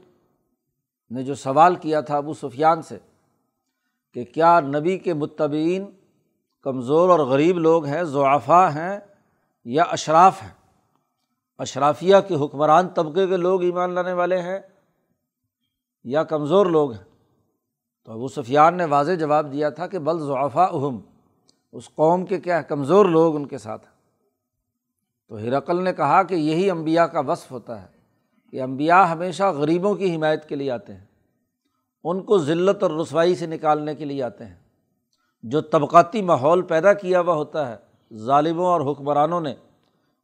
نے 1.10 1.22
جو 1.22 1.34
سوال 1.34 1.74
کیا 1.74 2.00
تھا 2.00 2.16
ابو 2.16 2.34
سفیان 2.34 2.82
سے 2.82 2.98
کہ 4.14 4.24
کیا 4.24 4.60
نبی 4.60 4.98
کے 4.98 5.14
متبین 5.14 5.90
کمزور 6.62 7.08
اور 7.08 7.18
غریب 7.18 7.58
لوگ 7.58 7.84
ہیں 7.84 8.02
ضعفا 8.02 8.74
ہیں 8.74 9.00
یا 9.64 9.82
اشراف 9.82 10.42
ہیں؟ 10.42 10.52
اشرافیہ 11.58 12.16
کے 12.28 12.34
حکمران 12.34 12.88
طبقے 12.88 13.26
کے 13.26 13.36
لوگ 13.36 13.62
ایمان 13.62 13.90
لانے 13.90 14.12
والے 14.12 14.42
ہیں 14.42 14.58
یا 16.04 16.24
کمزور 16.24 16.66
لوگ 16.66 16.92
ہیں؟ 16.92 17.04
تو 18.04 18.12
ابو 18.12 18.28
سفیان 18.28 18.76
نے 18.76 18.84
واضح 18.84 19.12
جواب 19.12 19.52
دیا 19.52 19.70
تھا 19.70 19.86
کہ 19.86 19.98
بل 19.98 20.18
ضعفا 20.18 20.64
اہم 20.64 21.00
اس 21.72 21.88
قوم 21.94 22.26
کے 22.26 22.40
کیا 22.40 22.62
کمزور 22.62 23.06
لوگ 23.06 23.36
ان 23.36 23.46
کے 23.46 23.58
ساتھ 23.58 23.86
ہیں۔ 23.86 23.94
تو 25.28 25.36
ہرقل 25.36 25.84
نے 25.84 25.92
کہا 25.92 26.22
کہ 26.22 26.34
یہی 26.34 26.70
امبیا 26.70 27.06
کا 27.06 27.20
وصف 27.20 27.52
ہوتا 27.52 27.82
ہے۔ 27.82 28.01
کہ 28.52 28.62
امبیا 28.62 29.12
ہمیشہ 29.12 29.42
غریبوں 29.42 29.94
کی 29.94 30.16
حمایت 30.16 30.48
کے 30.48 30.56
لیے 30.56 30.70
آتے 30.70 30.94
ہیں۔ 30.94 31.04
ان 32.04 32.22
کو 32.22 32.38
ذلت 32.38 32.82
اور 32.82 32.90
رسوائی 32.90 33.34
سے 33.34 33.46
نکالنے 33.46 33.94
کے 33.94 34.04
لیے 34.04 34.22
آتے 34.22 34.44
ہیں۔ 34.44 34.56
جو 35.42 35.60
طبقاتی 35.60 36.22
ماحول 36.22 36.62
پیدا 36.62 36.92
کیا 36.92 37.20
ہوا 37.20 37.34
ہوتا 37.34 37.68
ہے، 37.68 37.76
ظالموں 38.14 38.66
اور 38.66 38.92
حکمرانوں 38.92 39.40
نے 39.40 39.54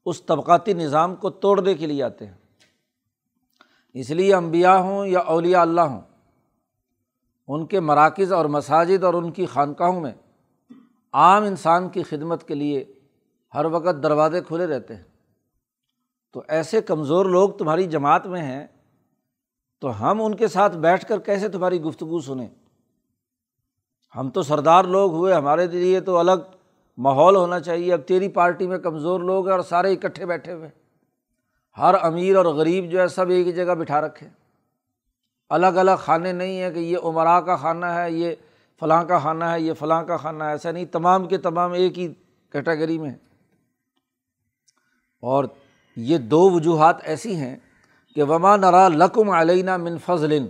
اس 0.07 0.23
طبقاتی 0.23 0.73
نظام 0.73 1.17
کو 1.17 1.31
توڑنے 1.31 1.75
کے 1.75 1.87
لیے 1.87 2.03
آتے 2.03 2.27
ہیں۔ 2.27 2.35
اس 3.95 4.11
لیے 4.11 4.35
امبیا 4.35 4.77
ہوں 4.77 5.07
یا 5.07 5.19
اولیاء 5.19 5.61
اللہ 5.61 5.81
ہوں، 5.81 6.01
ان 7.49 7.67
کے 7.67 7.81
مراکز 7.81 8.33
اور 8.33 8.45
مساجد 8.45 9.05
اور 9.05 9.15
ان 9.15 9.31
کی 9.31 9.47
خانقاہوں 9.47 10.01
میں 10.01 10.13
عام 11.13 11.43
انسان 11.43 11.89
کی 11.89 12.03
خدمت 12.03 12.45
کے 12.45 12.55
لیے 12.55 12.85
ہر 13.55 13.65
وقت 13.65 14.03
دروازے 14.03 14.41
کھلے 14.41 14.67
رہتے 14.67 14.97
ہیں۔ 14.97 15.18
تو 16.33 16.43
ایسے 16.49 16.81
کمزور 16.81 17.27
لوگ 17.27 17.51
تمہاری 17.51 17.85
جماعت 17.85 18.27
میں 18.27 18.43
ہیں، 18.43 18.67
تو 19.83 20.01
ہم 20.01 20.23
ان 20.23 20.35
کے 20.35 20.49
ساتھ 20.49 20.77
بیٹھ 20.77 21.05
کر 21.07 21.19
کیسے 21.19 21.49
تمہاری 21.49 21.81
گفتگو 21.83 22.21
سنیں؟ 22.21 22.49
ہم 24.15 24.31
تو 24.31 24.43
سردار 24.43 24.85
لوگ 24.85 25.13
ہوئے، 25.13 25.35
ہمارے 25.35 25.67
لیے 25.67 26.01
تو 26.01 26.19
الگ 26.19 26.51
ماحول 26.99 27.37
ہونا 27.37 27.61
چاہیے۔ 27.61 27.93
اب 27.93 28.01
تیری 28.07 28.29
پارٹی 28.29 28.67
میں 28.67 28.79
کمزور 28.79 29.21
لوگ 29.21 29.47
ہیں 29.47 29.53
اور 29.53 29.61
سارے 29.61 29.93
اکٹھے 29.93 30.27
بیٹھے 30.27 30.53
ہوئے 30.53 30.69
ہر 31.79 31.95
امیر 32.03 32.37
اور 32.37 32.45
غریب 32.45 32.91
جو 32.91 33.01
ہے 33.01 33.09
سب 33.09 33.29
ایک 33.29 33.47
ہی 33.47 33.53
جگہ 33.53 33.75
بٹھا 33.75 34.01
رکھے 34.01 34.29
الگ 35.51 35.67
الگ 35.67 35.91
کھانے 36.05 36.33
نہیں 36.33 36.61
ہیں 36.61 36.71
کہ 36.71 36.79
یہ 36.79 36.99
عمرا 37.03 37.41
کا 37.41 37.57
کھانا 37.57 37.95
ہے، 37.95 38.11
یہ 38.11 38.35
فلاں 38.81 39.05
کا 39.05 39.19
خانہ 39.19 39.45
ہے، 39.45 39.61
یہ 39.61 39.73
فلاں 39.73 40.03
کا 40.03 40.17
خانہ 40.17 40.45
ہے۔ 40.45 40.51
ایسا 40.51 40.71
نہیں، 40.71 40.85
تمام 40.85 41.29
کے 41.29 41.39
تمام 41.39 41.73
ایک 41.73 41.99
ہی 41.99 42.13
کیٹیگری 42.53 42.99
میں 42.99 43.11
اور 45.21 45.45
یہ 46.01 46.19
دو 46.19 46.51
وجوہات 46.51 46.97
ایسی 47.03 47.37
ہیں 47.37 47.57
کہ 48.15 48.23
وما 48.23 48.57
نرا 48.57 48.89
لقم 48.89 49.31
علینہ 49.31 49.77
من 49.77 49.99
فضل۔ 49.99 50.47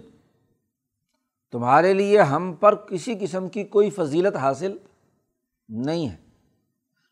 تمہارے 1.52 1.92
لیے 1.92 2.20
ہم 2.20 2.52
پر 2.60 2.74
کسی 2.74 3.14
قسم 3.20 3.48
کی 3.48 3.64
کوئی 3.64 3.90
فضیلت 3.90 4.36
حاصل 4.36 4.76
نہیں 5.68 6.08
ہے۔ 6.08 6.16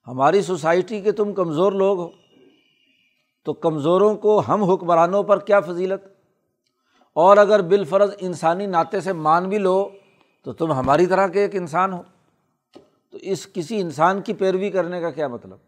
ہماری 0.06 0.42
سوسائٹی 0.42 1.00
کے 1.00 1.12
تم 1.12 1.32
کمزور 1.32 1.72
لوگ 1.72 1.98
ہو۔ 1.98 2.08
تو 3.44 3.52
کمزوروں 3.52 4.14
کو 4.14 4.42
ہم 4.48 4.64
حکمرانوں 4.64 5.22
پر 5.22 5.38
کیا 5.38 5.60
فضیلت؟ 5.60 6.08
اور 7.12 7.36
اگر 7.36 7.62
بالفرض 7.62 8.10
انسانی 8.18 8.66
ناطے 8.66 9.00
سے 9.00 9.12
مان 9.12 9.48
بھی 9.48 9.58
لو، 9.58 9.88
تو 10.44 10.52
تم 10.52 10.72
ہماری 10.72 11.06
طرح 11.06 11.28
کے 11.28 11.40
ایک 11.40 11.56
انسان 11.56 11.92
ہو۔ 11.92 12.02
تو 13.10 13.18
اس 13.22 13.52
کسی 13.52 13.80
انسان 13.80 14.22
کی 14.22 14.34
پیروی 14.34 14.70
کرنے 14.70 15.00
کا 15.00 15.10
کیا 15.10 15.28
مطلب؟ 15.28 15.58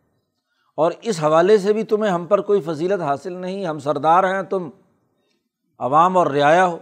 اور 0.79 0.93
اس 1.03 1.23
حوالے 1.23 1.59
سے 1.59 1.73
بھی 1.73 1.85
تمہیں 1.85 2.13
ہم 2.13 2.27
پر 2.27 2.41
کوئی 2.41 2.61
فضیلت 2.61 3.01
حاصل 3.01 3.33
نہیں، 3.33 3.67
ہم 3.67 3.79
سردار 3.79 4.25
ہیں، 4.25 4.43
تم 4.43 4.71
عوام 5.79 6.17
اور 6.17 6.27
رعایا 6.27 6.67
ہو۔ 6.67 6.79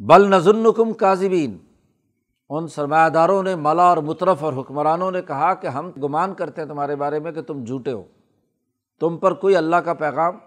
بل 0.00 0.30
نظرکم 0.30 0.92
کاظبین 0.92 1.58
ان 2.50 2.68
سرمایہ 2.68 3.08
داروں 3.08 3.42
نے 3.42 3.56
ملا 3.56 3.82
اور 3.82 3.96
مترف 3.96 4.44
اور 4.44 4.52
حکمرانوں 4.52 5.10
نے 5.10 5.22
کہا 5.22 5.54
کہ 5.54 5.66
ہم 5.66 5.90
گمان 5.90 6.34
کرتے 6.34 6.60
ہیں 6.60 6.68
تمہارے 6.68 6.96
بارے 6.96 7.20
میں 7.20 7.32
کہ 7.32 7.42
تم 7.42 7.64
جھوٹے 7.64 7.92
ہو۔ 7.92 8.02
تم 9.00 9.18
پر 9.18 9.34
کوئی 9.34 9.56
اللہ 9.56 9.76
کا 9.76 9.94
پیغام 9.94 10.38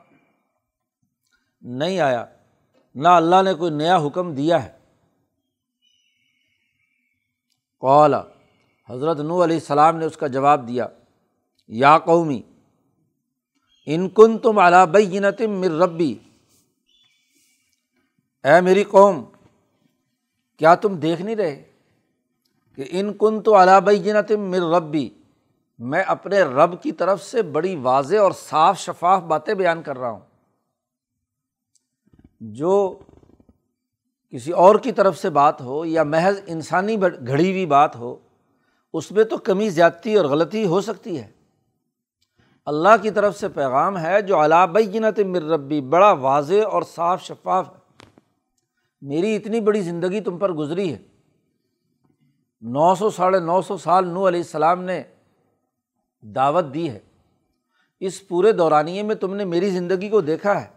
نہیں 1.61 1.99
آیا، 1.99 2.25
نہ 2.95 3.07
اللہ 3.07 3.41
نے 3.45 3.53
کوئی 3.53 3.71
نیا 3.71 3.97
حکم 3.97 4.33
دیا 4.33 4.65
ہے۔ 4.65 4.71
قولا 7.79 8.21
حضرت 8.89 9.19
نو 9.19 9.43
علیہ 9.43 9.55
السلام 9.55 9.97
نے 9.97 10.05
اس 10.05 10.17
کا 10.17 10.27
جواب 10.27 10.67
دیا، 10.67 10.87
یا 11.67 11.97
قومی، 11.97 12.41
ان 13.85 14.09
کن 14.09 14.37
تم 14.37 14.59
اعلیٰ 14.59 14.85
بینتم 14.85 15.51
مر 15.51 15.71
ربی۔ 15.71 16.15
اے 18.43 18.61
میری 18.61 18.83
قوم، 18.83 19.23
کیا 20.57 20.75
تم 20.75 20.95
دیکھ 20.95 21.21
نہیں 21.21 21.35
رہے 21.35 21.63
کہ 22.75 22.85
ان 22.89 23.13
کن 23.13 23.41
تو 23.41 23.55
اعلیٰ 23.55 23.81
بینتم 23.81 24.41
مر 24.41 24.75
ربی، 24.75 25.09
میں 25.79 26.03
اپنے 26.03 26.41
رب 26.41 26.83
کی 26.83 26.91
طرف 26.91 27.23
سے 27.23 27.41
بڑی 27.41 27.75
واضح 27.75 28.17
اور 28.17 28.31
صاف 28.31 28.79
شفاف 28.79 29.23
باتیں 29.23 29.53
بیان 29.53 29.83
کر 29.83 29.97
رہا 29.97 30.09
ہوں۔ 30.09 30.19
جو 32.39 32.99
کسی 34.29 34.51
اور 34.51 34.75
کی 34.75 34.91
طرف 34.91 35.17
سے 35.17 35.29
بات 35.29 35.61
ہو 35.61 35.85
یا 35.85 36.03
محض 36.03 36.41
انسانی 36.47 37.01
گھڑی 37.27 37.51
ہوئی 37.51 37.65
بات 37.65 37.95
ہو 37.95 38.15
اس 38.95 39.11
میں 39.11 39.23
تو 39.23 39.37
کمی 39.37 39.69
زیادتی 39.69 40.15
اور 40.15 40.25
غلطی 40.25 40.65
ہو 40.65 40.81
سکتی 40.81 41.19
ہے۔ 41.21 41.31
اللہ 42.65 42.89
کی 43.01 43.11
طرف 43.11 43.39
سے 43.39 43.49
پیغام 43.49 43.97
ہے 43.97 44.21
جو 44.21 44.43
علابینت 44.43 45.19
مر 45.19 45.41
ربی، 45.41 45.81
بڑا 45.81 46.11
واضح 46.11 46.67
اور 46.71 46.81
صاف 46.81 47.23
شفاف 47.23 47.69
ہے۔ 47.69 48.05
میری 49.01 49.35
اتنی 49.35 49.59
بڑی 49.59 49.81
زندگی 49.81 50.21
تم 50.21 50.37
پر 50.37 50.51
گزری 50.51 50.93
ہے۔ 50.93 50.97
نو 52.61 52.95
سو، 52.95 53.09
ساڑھے 53.09 53.39
نو 53.39 53.61
سو 53.61 53.77
سال 53.77 54.07
نو 54.07 54.27
علیہ 54.27 54.39
السلام 54.39 54.83
نے 54.83 55.03
دعوت 56.21 56.65
دی 56.73 56.89
ہے۔ 56.89 56.99
اس 57.99 58.27
پورے 58.27 58.51
دورانیے 58.51 59.03
میں 59.03 59.15
تم 59.15 59.35
نے 59.35 59.45
میری 59.45 59.69
زندگی 59.69 60.09
کو 60.09 60.21
دیکھا 60.21 60.61
ہے 60.61 60.67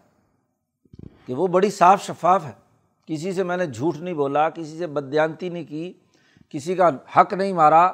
کہ 1.25 1.33
وہ 1.33 1.47
بڑی 1.47 1.69
صاف 1.69 2.03
شفاف 2.03 2.45
ہے۔ 2.45 2.53
کسی 3.05 3.33
سے 3.33 3.43
میں 3.43 3.57
نے 3.57 3.65
جھوٹ 3.65 3.95
نہیں 3.97 4.13
بولا، 4.13 4.49
کسی 4.49 4.77
سے 4.77 4.87
بدیانتی 4.87 5.49
نہیں 5.49 5.63
کی، 5.63 5.93
کسی 6.49 6.75
کا 6.75 6.89
حق 7.17 7.33
نہیں 7.33 7.53
مارا۔ 7.53 7.91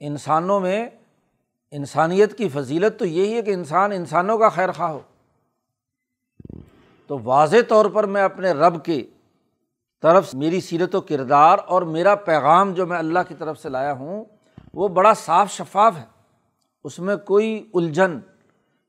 انسانوں 0.00 0.60
میں 0.60 0.88
انسانیت 1.70 2.38
کی 2.38 2.48
فضیلت 2.48 2.98
تو 2.98 3.06
یہی 3.06 3.34
ہے 3.34 3.42
کہ 3.42 3.50
انسان 3.50 3.92
انسانوں 3.92 4.38
کا 4.38 4.48
خیر 4.48 4.72
خواہ 4.72 4.90
ہو۔ 4.90 5.00
تو 7.06 7.18
واضح 7.24 7.56
طور 7.68 7.86
پر 7.86 8.04
میں 8.04 8.22
اپنے 8.22 8.52
رب 8.52 8.84
کی 8.84 9.10
طرف 10.02 10.34
میری 10.34 10.60
سیرت 10.60 10.94
و 10.94 11.00
کردار 11.00 11.58
اور 11.66 11.82
میرا 11.82 12.14
پیغام 12.14 12.72
جو 12.72 12.86
میں 12.86 12.98
اللہ 12.98 13.18
کی 13.28 13.34
طرف 13.34 13.60
سے 13.60 13.68
لایا 13.68 13.92
ہوں، 13.92 14.24
وہ 14.74 14.88
بڑا 14.88 15.14
صاف 15.14 15.52
شفاف 15.52 15.96
ہے۔ 15.96 16.04
اس 16.84 16.98
میں 16.98 17.16
کوئی 17.16 17.70
الجھن 17.74 18.18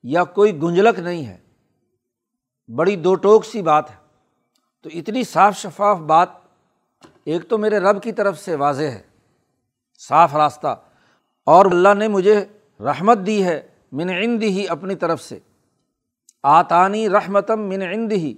یا 0.04 0.24
کوئی 0.24 0.62
گنجلک 0.62 1.00
نہیں 1.00 1.26
ہے۔ 1.26 1.38
بڑی 2.76 2.96
دو 2.96 3.16
ٹوک 3.16 3.46
سی 3.46 3.62
بات 3.62 3.92
ہے۔ 3.92 3.96
تو 4.82 4.90
اتنی 4.94 5.24
صاف 5.24 5.58
شفاف 5.58 5.98
بات 5.98 6.30
ایک 7.26 7.50
تو 7.50 7.58
میرے 7.58 7.80
رب 7.80 8.04
کی 8.04 8.12
طرف 8.12 8.40
سے 8.40 8.56
واضح 8.56 8.84
ہے۔ 8.84 9.02
صاف 10.00 10.36
راستہ۔ 10.36 10.82
اور 11.48 11.66
اللہ 11.66 11.94
نے 11.94 12.08
مجھے 12.08 12.46
رحمت 12.80 13.18
دی 13.26 13.44
ہے 13.44 13.68
من 13.92 14.10
عند 14.10 14.44
ہی 14.44 14.68
اپنی 14.68 14.96
طرف 14.96 15.22
سے۔ 15.22 15.40
آتانی 16.44 17.10
رحمتم 17.10 17.62
من 17.62 17.82
عند 17.82 18.12
ہی۔ 18.12 18.34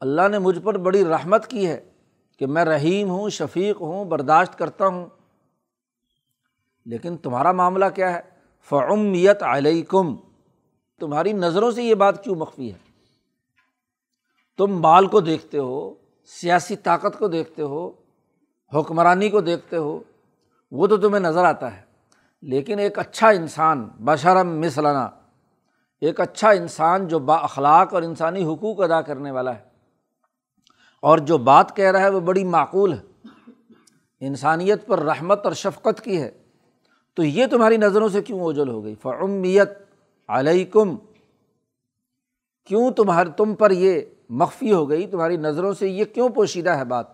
اللہ 0.00 0.28
نے 0.28 0.38
مجھ 0.38 0.58
پر 0.58 0.78
بڑی 0.78 1.04
رحمت 1.04 1.46
کی 1.46 1.66
ہے 1.66 1.90
کہ 2.38 2.46
میں 2.46 2.64
رحیم 2.64 3.10
ہوں، 3.10 3.30
شفیق 3.30 3.80
ہوں، 3.80 4.04
برداشت 4.04 4.58
کرتا 4.58 4.86
ہوں۔ 4.86 5.06
لیکن 6.86 7.16
تمہارا 7.16 7.52
معاملہ 7.52 7.84
کیا 7.94 8.12
ہے؟ 8.12 8.20
فعمیت 8.68 9.42
علیکم۔ 9.42 10.16
تمہاری 11.00 11.32
نظروں 11.32 11.70
سے 11.70 11.82
یہ 11.82 11.94
بات 11.94 12.24
کیوں 12.24 12.34
مخفی 12.34 12.72
ہے؟ 12.72 12.78
تم 14.58 14.66
مال 14.66 15.06
کو 15.06 15.20
دیکھتے 15.20 15.58
ہو، 15.58 15.94
سیاسی 16.26 16.76
طاقت 16.76 17.18
کو 17.18 17.28
دیکھتے 17.28 17.62
ہو، 17.62 17.92
حکمرانی 18.74 19.28
کو 19.28 19.40
دیکھتے 19.40 19.76
ہو، 19.76 20.02
وہ 20.70 20.86
تو 20.86 20.96
تمہیں 20.96 21.20
نظر 21.20 21.44
آتا 21.44 21.76
ہے۔ 21.76 21.89
لیکن 22.42 22.78
ایک 22.78 22.98
اچھا 22.98 23.28
انسان 23.28 23.88
بشرم 23.98 24.60
مثلانا 24.60 25.10
ایک 26.00 26.20
اچھا 26.20 26.50
انسان 26.50 27.08
جو 27.08 27.18
با 27.18 27.36
اخلاق 27.36 27.94
اور 27.94 28.02
انسانی 28.02 28.44
حقوق 28.44 28.80
ادا 28.80 29.02
کرنے 29.02 29.30
والا 29.30 29.54
ہے۔ 29.54 29.62
اور 31.02 31.18
جو 31.18 31.38
بات 31.38 31.76
کہہ 31.76 31.90
رہا 31.90 32.00
ہے 32.00 32.08
وہ 32.08 32.20
بڑی 32.20 32.44
معقول 32.44 32.92
ہے۔ 32.92 33.28
انسانیت 34.20 34.86
پر 34.86 34.98
رحمت 34.98 35.44
اور 35.44 35.52
شفقت 35.52 36.04
کی 36.04 36.22
ہے۔ 36.22 36.30
تو 37.14 37.24
یہ 37.24 37.46
تمہاری 37.46 37.76
نظروں 37.76 38.08
سے 38.08 38.22
کیوں 38.22 38.40
اوجل 38.40 38.68
ہو 38.68 38.84
گئی؟ 38.84 38.94
فعمیت 38.94 39.70
علیکم۔ 40.28 40.96
کیوں 42.64 42.90
تمہار، 42.90 43.26
تم 43.26 43.54
پر 43.54 43.70
یہ 43.70 44.00
مخفی 44.28 44.72
ہو 44.72 44.90
گئی؟ 44.90 45.06
تمہاری 45.06 45.36
نظروں 45.36 45.74
سے 45.74 45.88
یہ 45.88 46.04
کیوں 46.04 46.28
پوشیدہ 46.28 46.70
ہے 46.70 46.84
بات؟ 46.84 47.06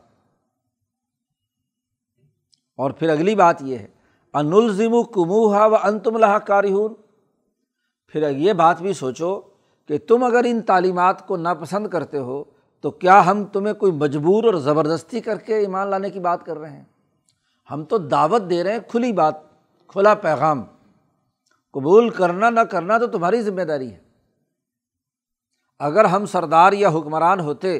اور 2.76 2.90
پھر 2.90 3.08
اگلی 3.08 3.34
بات 3.34 3.62
یہ 3.62 3.78
ہے 3.78 3.95
انلزم 4.38 5.02
کموہا 5.02 5.66
و 5.66 5.74
ان 5.74 5.98
تم 5.98 6.16
لہا 6.16 6.38
کارہون۔ 6.38 6.94
پھر 8.08 8.30
یہ 8.30 8.52
بات 8.52 8.82
بھی 8.82 8.92
سوچو 8.92 9.40
کہ 9.86 9.98
تم 9.98 10.24
اگر 10.24 10.44
ان 10.44 10.62
تعلیمات 10.62 11.26
کو 11.26 11.36
ناپسند 11.36 11.86
کرتے 11.86 12.18
ہو، 12.18 12.44
تو 12.80 12.90
کیا 12.90 13.30
ہم 13.30 13.44
تمہیں 13.44 13.74
کوئی 13.74 13.92
مجبور 13.92 14.44
اور 14.44 14.54
زبردستی 14.54 15.20
کر 15.20 15.36
کے 15.36 15.56
ایمان 15.56 15.88
لانے 15.88 16.10
کی 16.10 16.20
بات 16.20 16.46
کر 16.46 16.58
رہے 16.58 16.70
ہیں؟ 16.70 16.84
ہم 17.70 17.84
تو 17.84 17.98
دعوت 17.98 18.42
دے 18.50 18.64
رہے 18.64 18.72
ہیں 18.72 18.78
کھلی 18.88 19.12
بات، 19.12 19.34
کھلا 19.88 20.14
پیغام۔ 20.14 20.62
قبول 21.72 22.10
کرنا 22.10 22.50
نہ 22.50 22.60
کرنا 22.60 22.98
تو 22.98 23.06
تمہاری 23.06 23.42
ذمہ 23.42 23.62
داری 23.62 23.92
ہے۔ 23.92 23.98
اگر 25.78 26.04
ہم 26.04 26.26
سردار 26.26 26.72
یا 26.72 26.88
حکمران 26.88 27.40
ہوتے 27.40 27.78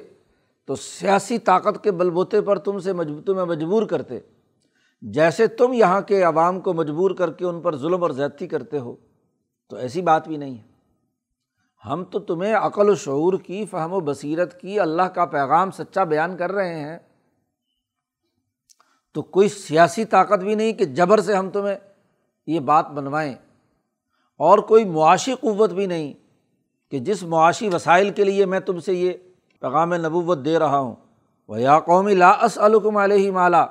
تو 0.64 0.75
سیاسی 0.75 1.38
طاقت 1.38 1.84
کے 1.84 1.92
بل 1.92 2.10
بوتے 2.10 2.40
پر 2.40 2.58
تم 2.58 2.78
سے 2.78 2.92
تمہیں 3.26 3.44
مجبور 3.44 3.82
کرتے۔ 3.82 4.21
جیسے 5.00 5.47
تم 5.47 5.73
یہاں 5.73 6.00
کے 6.00 6.23
عوام 6.23 6.61
کو 6.61 6.73
مجبور 6.73 7.11
کر 7.11 7.32
کے 7.32 7.45
ان 7.45 7.61
پر 7.61 7.76
ظلم 7.76 8.02
اور 8.02 8.11
زیادتی 8.11 8.47
کرتے 8.47 8.78
ہو، 8.78 8.97
تو 9.69 9.76
ایسی 9.76 10.02
بات 10.02 10.28
بھی 10.28 10.37
نہیں 10.37 10.59
ہے۔ 10.59 10.76
ہم 11.89 12.04
تو 12.04 12.19
تمہیں 12.19 12.54
عقل 12.54 12.91
و 12.91 12.95
شعور 12.95 13.32
کی، 13.32 13.67
فہم 13.67 13.93
و 13.93 14.00
بصیرت 14.00 14.61
کی 14.61 14.80
اللہ 14.80 15.02
کا 15.02 15.25
پیغام 15.25 15.71
سچا 15.71 16.04
بیان 16.04 16.37
کر 16.37 16.52
رہے 16.52 16.80
ہیں۔ 16.80 16.99
تو 19.15 19.23
کوئی 19.23 19.49
سیاسی 19.49 20.04
طاقت 20.04 20.39
بھی 20.39 20.54
نہیں 20.54 20.73
کہ 20.73 20.85
جبر 20.85 21.21
سے 21.21 21.35
ہم 21.35 21.50
تمہیں 21.50 21.75
یہ 22.47 22.61
بات 22.61 22.91
بنوائیں۔ 22.91 23.35
اور 24.37 24.59
کوئی 24.59 24.85
معاشی 24.85 25.35
قوت 25.35 25.71
بھی 25.71 25.87
نہیں 25.87 26.13
کہ 26.91 26.99
جس 26.99 27.23
معاشی 27.23 27.69
وسائل 27.69 28.11
کے 28.11 28.25
لیے 28.25 28.47
میں 28.47 28.61
تم 28.61 28.78
سے 28.78 28.95
یہ 28.95 29.13
پیغام 29.61 29.95
نبوت 29.95 30.39
دے 30.45 30.59
رہا 30.59 30.78
ہوں۔ 30.78 30.95
وہ 31.49 31.61
یا 31.61 31.80
قومی 31.80 32.15
لا 32.15 32.47
الکم 32.56 32.97
علیہ 32.97 33.32
مالا۔ 33.32 33.67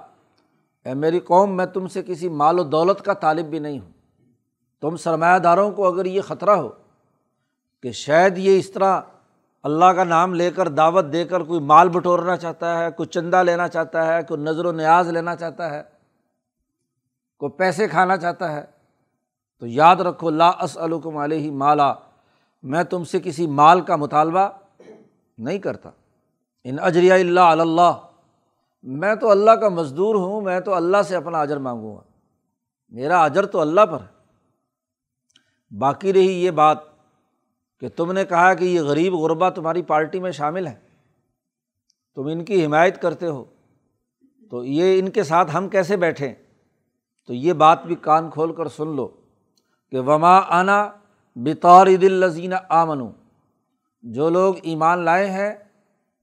اے 0.86 0.94
میری 0.94 1.20
قوم، 1.20 1.56
میں 1.58 1.66
تم 1.66 1.88
سے 1.88 2.02
کسی 2.04 2.30
مال 2.30 2.60
و 2.60 2.64
دولت 2.64 3.02
کا 3.06 3.14
طالب 3.14 3.46
بھی 3.46 3.60
نہیں 3.60 3.80
ہوں۔ 3.80 3.92
تم 4.82 4.98
سرمایہ 4.98 5.40
داروں 5.40 5.72
کو 5.72 5.88
اگر 5.88 6.06
یہ 6.06 6.22
خطرہ 6.22 6.52
ہو 6.52 6.70
کہ 7.84 7.92
شاید 7.92 8.38
یہ 8.38 8.60
اس 8.60 8.72
طرح 8.72 9.02
اللہ 9.64 9.86
کا 9.86 10.04
نام 10.04 10.34
لے 10.34 10.52
کر 10.52 10.68
دعوت 10.68 11.06
دے 11.14 11.24
کر 11.26 11.44
کوئی 11.44 11.60
مال 11.60 11.90
بٹورنا 11.90 12.38
چاہتا 12.38 12.78
ہے، 12.80 12.92
کوئی 12.92 13.08
چندہ 13.08 13.44
لینا 13.44 13.68
چاہتا 13.68 14.06
ہے، 14.08 14.24
کوئی 14.24 14.42
نظر 14.42 14.66
و 14.66 14.72
نیاز 14.72 15.10
لینا 15.10 15.36
چاہتا 15.36 15.70
ہے، 15.70 15.82
کوئی 17.38 17.52
پیسے 17.52 17.88
کھانا 17.88 18.18
چاہتا 18.18 18.52
ہے، 18.52 18.64
تو 19.60 19.68
یاد 19.68 19.96
رکھو، 19.96 20.30
لا 20.30 20.50
اسلکم 20.50 21.18
علیہ 21.18 21.52
مالا، 21.52 21.94
میں 22.64 22.84
تم 22.84 23.04
سے 23.04 23.20
کسی 23.20 23.48
مال 23.48 23.82
کا 23.82 23.96
مطالبہ 23.96 24.48
نہیں 25.38 25.60
کرتا۔ 25.60 25.90
ان 26.64 26.80
اجریہ 26.82 27.14
اللہ 27.14 27.40
اللہ 27.40 27.92
میں 28.86 29.16
تو 29.16 29.30
اللہ 29.30 29.52
کا 29.52 29.70
مزدور 29.70 30.16
ہوں، 30.16 30.42
میں 30.42 30.60
تو 30.60 30.74
اللہ 30.74 31.02
سے 31.02 31.16
اپنا 31.16 31.42
اجر 31.42 31.58
مانگوں 31.58 31.96
گا۔ 31.96 32.02
میرا 32.90 33.24
اجر 33.24 33.46
تو 33.46 33.60
اللہ 33.60 33.82
پر 33.82 33.98
ہے۔ 34.02 34.16
باقی 35.78 36.14
رہی 36.14 36.46
یہ 36.46 36.52
بات 36.52 36.78
کہ 37.80 37.90
تم 37.96 38.12
نے 38.12 38.26
کہا 38.26 38.54
کہ 38.54 38.66
یہ 38.66 38.82
غریب 38.82 39.14
غربا 39.14 39.50
تمہاری 39.50 39.82
پارٹی 39.82 40.20
میں 40.20 40.32
شامل 40.32 40.68
ہے۔ 40.68 40.76
تم 42.16 42.28
ان 42.28 42.46
کی 42.46 42.66
حمایت 42.66 43.02
کرتے 43.02 43.28
ہو۔ 43.28 43.44
تو 44.52 44.66
یہ 44.66 45.00
ان 45.00 45.10
کے 45.10 45.24
ساتھ 45.24 45.56
ہم 45.56 45.70
کیسے 45.70 45.98
بیٹھیں؟ 45.98 46.34
تو 47.28 47.34
یہ 47.34 47.54
بات 47.54 47.86
بھی 47.86 47.96
کان 47.96 48.30
کھول 48.30 48.54
کر 48.54 48.68
سن 48.68 48.88
لو 48.88 49.08
کہ 49.92 50.00
وما 50.00 50.40
آنا 50.48 50.90
بطور 51.36 51.88
دل 51.88 52.12
لذین 52.12 52.54
آمن 52.70 53.08
جو 54.02 54.30
لوگ 54.30 54.56
ایمان 54.64 55.00
لائے 55.00 55.30
ہیں، 55.30 55.56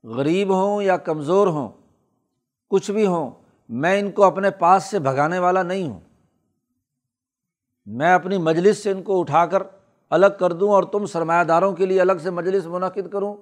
غریب 0.05 0.55
ہوں 0.55 0.83
یا 0.83 0.97
کمزور 0.97 1.47
ہوں 1.47 1.69
کچھ 2.73 2.91
بھی 2.91 3.07
ہوں، 3.07 3.31
میں 3.69 4.01
ان 4.01 4.11
کو 4.11 4.25
اپنے 4.25 4.51
پاس 4.51 4.85
سے 4.85 4.99
بھگانے 4.99 5.39
والا 5.39 5.63
نہیں 5.63 5.89
ہوں۔ 5.89 6.01
میں 7.87 8.15
اپنی 8.15 8.39
مجلس 8.39 8.83
سے 8.83 8.91
ان 8.91 9.03
کو 9.03 9.21
اٹھا 9.21 9.47
کر 9.47 9.63
الگ 10.11 10.27
کر 10.41 10.53
دوں 10.53 10.71
اور 10.71 10.83
تم 10.83 11.07
سرمایہ 11.07 11.45
داروں 11.45 11.73
کے 11.73 11.87
لیے 11.87 12.01
الگ 12.01 12.13
سے 12.23 12.31
مجلس 12.31 12.67
منعقد 12.67 13.13
کروں۔ 13.13 13.37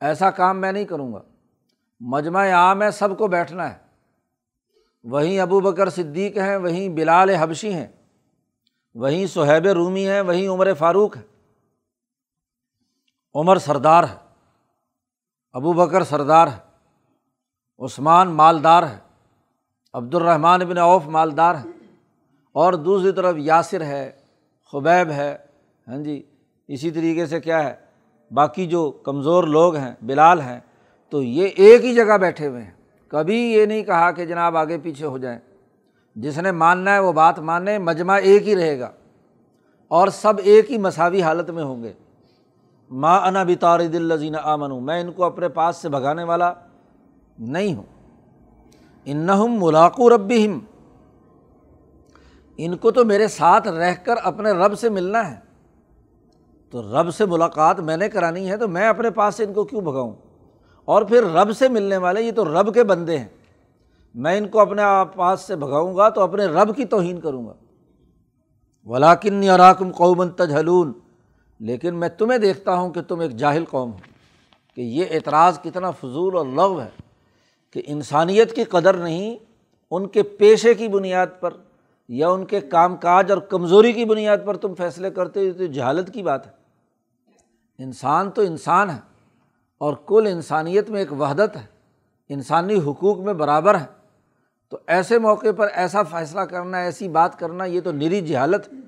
ایسا 0.00 0.30
کام 0.30 0.60
میں 0.60 0.72
نہیں 0.72 0.84
کروں 0.84 1.12
گا۔ 1.12 1.22
مجمع 2.00 2.50
عام 2.50 2.82
ہے، 2.82 2.90
سب 2.90 3.18
کو 3.18 3.26
بیٹھنا 3.26 3.72
ہے۔ 3.72 3.78
وہیں 5.04 5.40
ابو 5.40 5.60
بکر 5.60 5.90
صدیق 5.90 6.38
ہیں، 6.38 6.56
وہیں 6.56 6.88
بلال 6.88 7.30
حبشی 7.30 7.72
ہیں۔ 7.72 7.88
وہیں 8.94 9.26
صہیب 9.26 9.66
رومی 9.66 10.08
ہیں، 10.08 10.20
وہیں 10.20 10.48
عمر 10.48 10.74
فاروق 10.74 11.16
ہے 11.16 11.22
عمر 13.34 13.56
سردار 13.56 14.04
ہے۔ 14.04 14.16
ابو 15.52 15.72
بکر 15.72 16.04
سردار 16.04 16.46
ہے۔ 16.46 16.69
عثمان 17.80 18.28
مالدار 18.28 18.82
ہے 18.82 18.98
عبد 19.92 20.14
الرحمٰن 20.14 20.60
بن 20.60 20.78
اوف 20.78 21.06
مالدار 21.06 21.54
ہے 21.54 21.68
اور 22.52 22.72
دوسری 22.72 23.12
طرف 23.12 23.34
یاسر 23.38 23.80
ہے، 23.80 24.12
خبیب 24.72 25.10
ہے 25.10 25.36
ہاں 25.88 25.98
جی 25.98 26.22
اسی 26.68 26.90
طریقے 26.90 27.26
سے 27.26 27.40
کیا 27.40 27.64
ہے، 27.64 27.74
باقی 28.30 28.66
جو 28.66 28.90
کمزور 28.90 29.44
لوگ 29.44 29.76
ہیں، 29.76 29.94
بلال 30.02 30.40
ہیں، 30.40 30.60
تو 31.10 31.22
یہ 31.22 31.48
ایک 31.56 31.84
ہی 31.84 31.94
جگہ 31.94 32.18
بیٹھے 32.18 32.46
ہوئے 32.46 32.62
ہیں۔ 32.62 32.70
کبھی 33.08 33.36
یہ 33.36 33.66
نہیں 33.66 33.82
کہا 33.82 34.10
کہ 34.10 34.26
جناب 34.26 34.56
آگے 34.56 34.78
پیچھے 34.78 35.06
ہو 35.06 35.18
جائیں۔ 35.18 35.38
جس 36.16 36.38
نے 36.38 36.52
ماننا 36.52 36.94
ہے 36.94 36.98
وہ 36.98 37.12
بات 37.12 37.38
مانے 37.38 37.78
مجمع 37.78 38.18
ایک 38.22 38.48
ہی 38.48 38.56
رہے 38.56 38.80
گا۔ 38.80 38.90
اور 39.88 40.08
سب 40.08 40.34
ایک 40.38 40.72
ہی 40.72 40.78
مساوی 40.78 41.22
حالت 41.22 41.50
میں 41.50 41.62
ہوں 41.62 41.82
گے۔ 41.82 41.92
ماں 42.90 43.20
انا 43.20 43.42
بطار 43.42 43.80
دل 43.80 44.02
لذین 44.02 44.34
میں 44.84 45.00
ان 45.00 45.12
کو 45.12 45.24
اپنے 45.24 45.48
پاس 45.48 45.76
سے 45.76 45.88
بھگانے 45.88 46.24
والا 46.24 46.52
نہیں 47.40 47.74
ہوں۔ 47.74 47.82
انہم 49.04 49.64
ملاقو 49.64 50.16
ربی 50.16 50.46
ہم 50.46 50.58
ان 52.56 52.76
کو 52.76 52.90
تو 52.90 53.04
میرے 53.04 53.28
ساتھ 53.28 53.68
رہ 53.68 53.94
کر 54.04 54.14
اپنے 54.22 54.50
رب 54.50 54.78
سے 54.78 54.88
ملنا 54.88 55.30
ہے۔ 55.30 55.36
تو 56.70 56.82
رب 56.82 57.14
سے 57.14 57.26
ملاقات 57.26 57.80
میں 57.80 57.96
نے 57.96 58.08
کرانی 58.08 58.50
ہے 58.50 58.56
تو 58.56 58.68
میں 58.68 58.88
اپنے 58.88 59.10
پاس 59.10 59.34
سے 59.34 59.44
ان 59.44 59.52
کو 59.52 59.64
کیوں 59.64 59.80
بھگاؤں؟ 59.80 60.12
اور 60.84 61.02
پھر 61.02 61.22
رب 61.22 61.56
سے 61.56 61.68
ملنے 61.68 61.96
والے 61.96 62.22
یہ 62.22 62.32
تو 62.32 62.44
رب 62.44 62.74
کے 62.74 62.84
بندے 62.84 63.18
ہیں۔ 63.18 63.28
میں 64.14 64.38
ان 64.38 64.48
کو 64.48 64.60
اپنے 64.60 64.82
پاس 65.16 65.40
سے 65.40 65.56
بھگاؤں 65.56 65.96
گا 65.96 66.08
تو 66.08 66.20
اپنے 66.20 66.44
رب 66.44 66.76
کی 66.76 66.84
توہین 66.84 67.20
کروں 67.20 67.46
گا۔ 67.46 67.52
ولاکن 68.84 69.50
اراکم 69.50 69.92
قومن 69.92 70.30
تجھلون 70.30 70.92
لیکن 71.58 71.94
میں 71.94 72.08
تمہیں 72.08 72.38
دیکھتا 72.38 72.74
ہوں 72.74 72.90
کہ 72.90 73.02
تم 73.02 73.20
ایک 73.20 73.36
جاہل 73.36 73.64
قوم 73.64 73.92
ہو، 73.92 73.96
کہ 74.74 74.80
یہ 74.80 75.04
اعتراض 75.10 75.60
کتنا 75.60 75.90
فضول 75.90 76.36
اور 76.36 76.46
لغو 76.46 76.80
ہے۔ 76.80 77.09
کہ 77.70 77.82
انسانیت 77.86 78.54
کی 78.54 78.64
قدر 78.64 78.94
نہیں، 78.94 79.36
ان 79.90 80.08
کے 80.08 80.22
پیشے 80.22 80.74
کی 80.74 80.88
بنیاد 80.88 81.26
پر 81.40 81.54
یا 82.08 82.28
ان 82.28 82.46
کے 82.46 82.60
کام 82.60 82.96
کاج 82.96 83.30
اور 83.30 83.38
کمزوری 83.38 83.92
کی 83.92 84.04
بنیاد 84.04 84.36
پر 84.46 84.56
تم 84.56 84.74
فیصلے 84.74 85.10
کرتے 85.10 85.48
ہو 85.48 85.52
تو 85.58 85.66
جہالت 85.66 86.14
کی 86.14 86.22
بات 86.22 86.46
ہے۔ 86.46 86.52
انسان 87.78 88.30
تو 88.30 88.42
انسان 88.42 88.90
ہے 88.90 88.98
اور 89.78 89.94
کل 90.06 90.28
انسانیت 90.30 90.90
میں 90.90 91.00
ایک 91.00 91.12
وحدت 91.12 91.56
ہے، 91.56 91.66
انسانی 92.28 92.76
حقوق 92.76 93.18
میں 93.18 93.32
برابر 93.32 93.78
ہے۔ 93.80 93.86
تو 94.68 94.78
ایسے 94.86 95.18
موقع 95.18 95.52
پر 95.56 95.68
ایسا 95.72 96.02
فیصلہ 96.02 96.40
کرنا، 96.40 96.78
ایسی 96.78 97.08
بات 97.08 97.38
کرنا، 97.38 97.64
یہ 97.64 97.80
تو 97.80 97.92
نری 97.92 98.20
جہالت 98.20 98.68
ہے۔ 98.68 98.78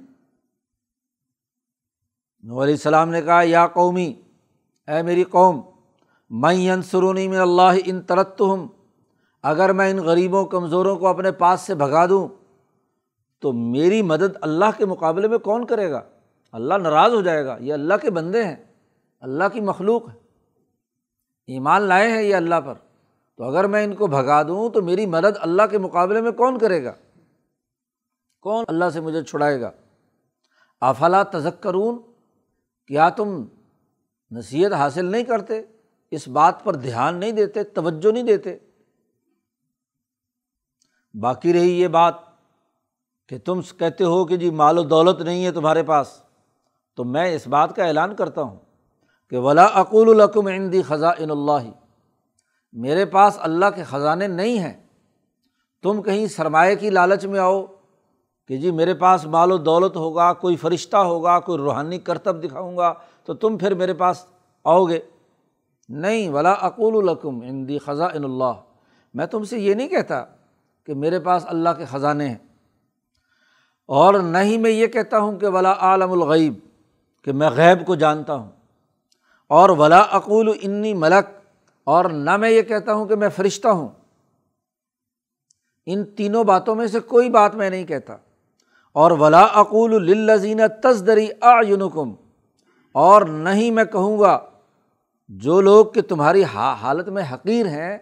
نو 2.42 2.62
علیہ 2.62 2.75
السلام 2.75 3.09
نے 3.09 3.23
کہا، 3.23 3.42
یا 3.45 3.66
قومی، 3.66 4.14
اے 4.88 5.03
میری 5.03 5.25
قوم 5.25 5.61
میں 6.33 6.73
انسرونی 6.73 7.29
من 7.29 7.37
اللہ 7.37 7.73
ان 7.85 8.03
ترت 8.03 8.40
ہوں 8.40 8.68
اگر 9.42 9.73
میں 9.73 9.90
ان 9.90 9.97
غریبوں، 9.97 10.45
کمزوروں 10.45 10.97
کو 10.97 11.07
اپنے 11.07 11.33
پاس 11.33 11.61
سے 11.61 11.75
بھگا 11.75 12.07
دوں، 12.07 12.29
تو 13.40 13.53
میری 13.53 14.03
مدد 14.03 14.37
اللہ 14.40 14.64
کے 14.77 14.87
مقابلے 14.87 15.29
میں 15.29 15.38
کون 15.38 15.66
کرے 15.66 15.90
گا؟ 15.90 16.01
اللہ 16.53 16.75
ناراض 16.75 17.12
ہو 17.12 17.21
جائے 17.21 17.45
گا، 17.45 17.57
یہ 17.61 17.73
اللہ 17.73 17.95
کے 18.03 18.11
بندے 18.11 18.45
ہیں، 18.45 18.57
اللہ 19.21 19.45
کی 19.53 19.61
مخلوق 19.61 20.09
ہے۔ 20.09 20.14
ایمان 21.47 21.83
لائے 21.83 22.11
ہیں 22.11 22.23
یہ 22.23 22.35
اللہ 22.35 22.55
پر۔ 22.64 22.75
تو 23.37 23.45
اگر 23.45 23.66
میں 23.66 23.85
ان 23.85 23.95
کو 23.95 24.07
بھگا 24.07 24.42
دوں، 24.42 24.71
تو 24.71 24.83
میری 24.83 25.07
مدد 25.07 25.37
اللہ 25.40 25.62
کے 25.71 25.79
مقابلے 25.79 26.21
میں 26.21 26.33
کون 26.33 26.59
کرے 26.59 26.85
گا؟ 26.85 26.92
کون 28.40 28.64
اللہ 28.68 28.85
سے 28.92 29.01
مجھے 29.01 29.23
چھڑائے 29.23 29.61
گا؟ 29.61 29.71
افلا 30.81 31.23
تذکرون، 31.23 31.99
کیا 32.87 33.09
تم 33.09 33.45
نصیحت 34.31 34.73
حاصل 34.73 35.05
نہیں 35.05 35.23
کرتے؟ 35.23 35.62
اس 36.12 36.29
بات 36.29 36.64
پر 36.64 36.75
دھیان 36.75 37.14
نہیں 37.14 37.33
دیتے، 37.33 37.64
توجہ 37.64 38.12
نہیں 38.12 38.22
دیتے۔ 38.22 38.59
باقی 41.14 41.53
رہی 41.53 41.81
یہ 41.81 41.88
بات 41.88 42.14
کہ 43.29 43.38
تم 43.38 43.61
کہتے 43.79 44.05
ہو 44.05 44.25
کہ 44.25 44.37
جی 44.37 44.51
مال 44.51 44.79
و 44.79 44.83
دولت 44.83 45.20
نہیں 45.20 45.44
ہے 45.44 45.53
تمہارے 45.53 45.83
پاس، 45.83 46.22
تو 46.94 47.05
میں 47.05 47.35
اس 47.35 47.46
بات 47.46 47.77
کا 47.77 47.85
اعلان 47.85 48.14
کرتا 48.16 48.42
ہوں 48.42 48.57
کہ 49.31 49.38
ولا 49.38 49.64
اقول 49.64 50.20
القم 50.20 50.46
عندی 50.46 50.83
خزاں 50.83 51.12
ان 51.18 51.31
اللہ 51.31 51.70
میرے 52.72 53.05
پاس 53.05 53.38
اللہ 53.40 53.66
کے 53.75 53.85
خزانے 53.85 54.27
نہیں 54.27 54.59
ہیں۔ 54.59 54.87
تم 55.83 56.03
کہیں 56.03 56.27
سرمایہ 56.27 56.75
کی 56.75 56.90
لالچ 56.90 57.27
میں 57.27 57.40
آؤ 57.40 57.64
کہ 58.48 58.57
جی 58.57 58.70
میرے 58.70 58.94
پاس 58.94 59.27
مال 59.27 59.53
و 59.53 59.57
دولت 59.57 59.96
ہوگا، 59.96 60.33
کوئی 60.33 60.57
فرشتہ 60.57 60.96
ہوگا، 60.96 61.40
کوئی 61.40 61.59
روحانی 61.59 61.98
کرتب 61.98 62.44
دکھاؤں 62.44 62.77
گا، 62.77 62.94
تو 63.25 63.35
تم 63.35 63.59
پھر 63.59 63.75
میرے 63.75 63.94
پاس 63.94 64.27
آؤ 64.64 64.85
گے۔ 64.85 65.01
نہیں، 65.92 66.31
ولا 66.31 66.55
اقول 66.61 67.09
القم 67.09 67.40
اندی 67.42 67.78
خزاں 67.78 68.09
اللہ 68.14 68.52
میں 69.14 69.26
تم 69.26 69.44
سے 69.44 69.59
یہ 69.59 69.74
نہیں 69.74 69.88
کہتا 69.88 70.24
کہ 70.87 70.94
میرے 70.94 71.20
پاس 71.20 71.46
اللہ 71.48 71.68
کے 71.78 71.85
خزانے 71.85 72.28
ہیں۔ 72.28 72.37
اور 73.87 74.14
نہ 74.14 74.38
ہی 74.38 74.59
میں 74.59 74.70
یہ 74.70 74.87
کہتا 74.87 75.18
ہوں 75.18 75.38
کہ 75.38 75.46
ولا 75.46 75.74
عالم 75.78 76.12
الغیب 76.12 76.55
کہ 77.24 77.33
میں 77.33 77.50
غیب 77.50 77.87
کو 77.87 77.94
جانتا 77.94 78.35
ہوں۔ 78.35 78.50
اور 79.48 79.70
ولا 79.70 79.98
اقول 79.98 80.52
انی 80.62 80.94
ملک 80.94 81.31
اور 81.85 82.05
نہ 82.05 82.37
میں 82.37 82.50
یہ 82.50 82.62
کہتا 82.62 82.92
ہوں 82.92 83.07
کہ 83.07 83.16
میں 83.16 83.28
فرشتہ 83.28 83.68
ہوں۔ 83.68 83.88
ان 85.87 86.05
تینوں 86.05 86.44
باتوں 86.44 86.74
میں 86.74 86.87
سے 86.87 87.00
کوئی 87.00 87.31
بات 87.31 87.55
میں 87.55 87.70
نہیں 87.70 87.85
کہتا۔ 87.85 88.16
اور 88.92 89.11
ولا 89.11 89.42
اقول 89.42 89.94
الزین 89.94 90.61
تصدری 90.83 91.28
آنکم 91.40 92.14
اور 92.92 93.22
نہ 93.22 93.48
ہی 93.48 93.70
میں 93.70 93.85
کہوں 93.85 94.18
گا 94.18 94.38
جو 95.37 95.61
لوگ 95.61 95.87
کہ 95.87 96.03
تمہاری 96.03 96.45
حالت 96.45 97.09
میں 97.09 97.23
حقیر 97.35 97.66
ہیں 97.66 97.99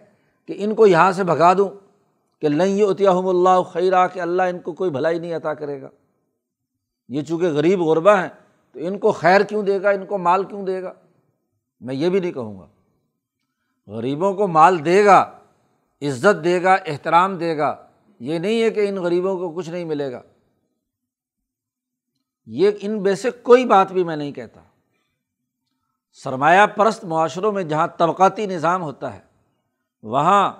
کہ 0.47 0.53
ان 0.57 0.75
کو 0.75 0.87
یہاں 0.87 1.11
سے 1.11 1.23
بھگا 1.23 1.53
دوں 1.53 1.69
کہ 2.41 2.49
لئی 2.49 2.83
اتیاحم 2.83 3.27
اللہ 3.27 3.61
خیرہ 3.61 4.07
کہ 4.07 4.19
اللہ 4.19 4.41
ان 4.41 4.59
کو 4.59 4.73
کوئی 4.73 4.91
بھلائی 4.91 5.19
نہیں 5.19 5.33
عطا 5.33 5.53
کرے 5.53 5.81
گا۔ 5.81 5.89
یہ 7.09 7.21
چونکہ 7.21 7.47
غریب 7.47 7.81
غربا 7.81 8.21
ہیں 8.21 8.29
تو 8.71 8.79
ان 8.83 8.99
کو 8.99 9.11
خیر 9.11 9.41
کیوں 9.41 9.63
دے 9.63 9.81
گا؟ 9.81 9.89
ان 9.89 10.05
کو 10.05 10.17
مال 10.17 10.43
کیوں 10.43 10.65
دے 10.65 10.83
گا؟ 10.83 10.93
میں 11.79 11.95
یہ 11.95 12.09
بھی 12.09 12.19
نہیں 12.19 12.31
کہوں 12.31 12.59
گا۔ 12.59 12.67
غریبوں 13.87 14.33
کو 14.33 14.47
مال 14.47 14.85
دے 14.85 15.05
گا، 15.05 15.39
عزت 16.01 16.43
دے 16.43 16.63
گا، 16.63 16.73
احترام 16.73 17.37
دے 17.37 17.57
گا، 17.57 17.87
یہ 18.19 18.39
نہیں 18.39 18.61
ہے 18.61 18.69
کہ 18.69 18.89
ان 18.89 18.95
غریبوں 18.95 19.37
کو 19.37 19.51
کچھ 19.51 19.69
نہیں 19.69 19.85
ملے 19.85 20.11
گا۔ 20.11 20.21
یہ 22.45 22.71
ان 22.81 23.03
میں 23.03 23.15
سے 23.15 23.31
کوئی 23.31 23.65
بات 23.65 23.91
بھی 23.91 24.03
میں 24.03 24.15
نہیں 24.15 24.31
کہتا۔ 24.31 24.61
سرمایہ 26.13 26.65
پرست 26.65 27.05
معاشروں 27.05 27.51
میں 27.51 27.63
جہاں 27.63 27.87
طبقاتی 27.97 28.45
نظام 28.45 28.83
ہوتا 28.83 29.13
ہے، 29.13 29.19
وہاں 30.03 30.53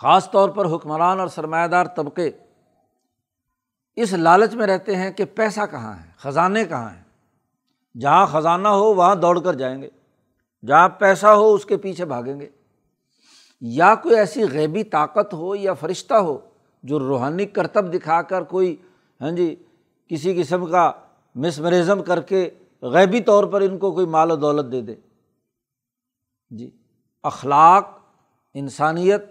خاص 0.00 0.30
طور 0.30 0.48
پر 0.48 0.66
حکمران 0.66 1.20
اور 1.20 1.28
سرمایہ 1.28 1.68
دار 1.68 1.86
طبقے 1.86 2.30
اس 3.96 4.12
لالچ 4.12 4.54
میں 4.54 4.66
رہتے 4.66 4.96
ہیں 4.96 5.10
کہ 5.10 5.24
پیسہ 5.24 5.60
کہاں 5.70 5.92
ہے، 5.92 6.10
خزانے 6.16 6.64
کہاں 6.64 6.90
ہیں۔ 6.90 7.02
جہاں 7.98 8.26
خزانہ 8.26 8.68
ہو، 8.68 8.94
وہاں 8.94 9.14
دوڑ 9.14 9.40
کر 9.40 9.54
جائیں 9.54 9.82
گے۔ 9.82 9.88
جہاں 10.66 10.88
پیسہ 10.88 11.26
ہو، 11.26 11.54
اس 11.54 11.64
کے 11.64 11.76
پیچھے 11.76 12.04
بھاگیں 12.04 12.40
گے۔ 12.40 12.48
یا 13.60 13.94
کوئی 13.94 14.16
ایسی 14.16 14.44
غیبی 14.52 14.84
طاقت 14.84 15.34
ہو 15.34 15.54
یا 15.54 15.74
فرشتہ 15.74 16.14
ہو 16.14 16.38
جو 16.82 16.98
روحانی 16.98 17.46
کرتب 17.46 17.94
دکھا 17.94 18.22
کر 18.22 18.42
کوئی 18.42 18.76
ہاں 19.20 19.30
جی 19.30 19.56
کسی 20.08 20.42
قسم 20.42 20.66
کا 20.66 20.92
مسمرزم 21.34 22.02
کر 22.02 22.20
کے 22.20 22.50
غیبی 22.82 23.20
طور 23.20 23.44
پر 23.44 23.60
ان 23.60 23.78
کو 23.78 23.92
کوئی 23.92 24.06
مال 24.06 24.30
و 24.30 24.36
دولت 24.36 24.72
دے 24.72 24.80
دے۔ 24.80 24.94
جی 26.50 26.70
اخلاق، 27.22 27.98
انسانیت، 28.54 29.24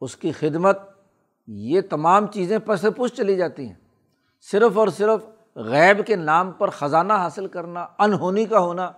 اس 0.00 0.16
کی 0.16 0.32
خدمت، 0.32 0.78
یہ 1.46 1.80
تمام 1.90 2.26
چیزیں 2.26 2.58
پس 2.58 2.86
پوچھ 2.96 3.14
چلی 3.14 3.36
جاتی 3.36 3.66
ہیں۔ 3.66 3.74
صرف 4.40 4.78
اور 4.78 4.88
صرف 4.88 5.24
غیب 5.54 6.06
کے 6.06 6.16
نام 6.16 6.52
پر 6.52 6.70
خزانہ 6.70 7.12
حاصل 7.12 7.46
کرنا، 7.46 7.86
انہونی 7.98 8.44
کا 8.44 8.58
ہونا، 8.58 8.92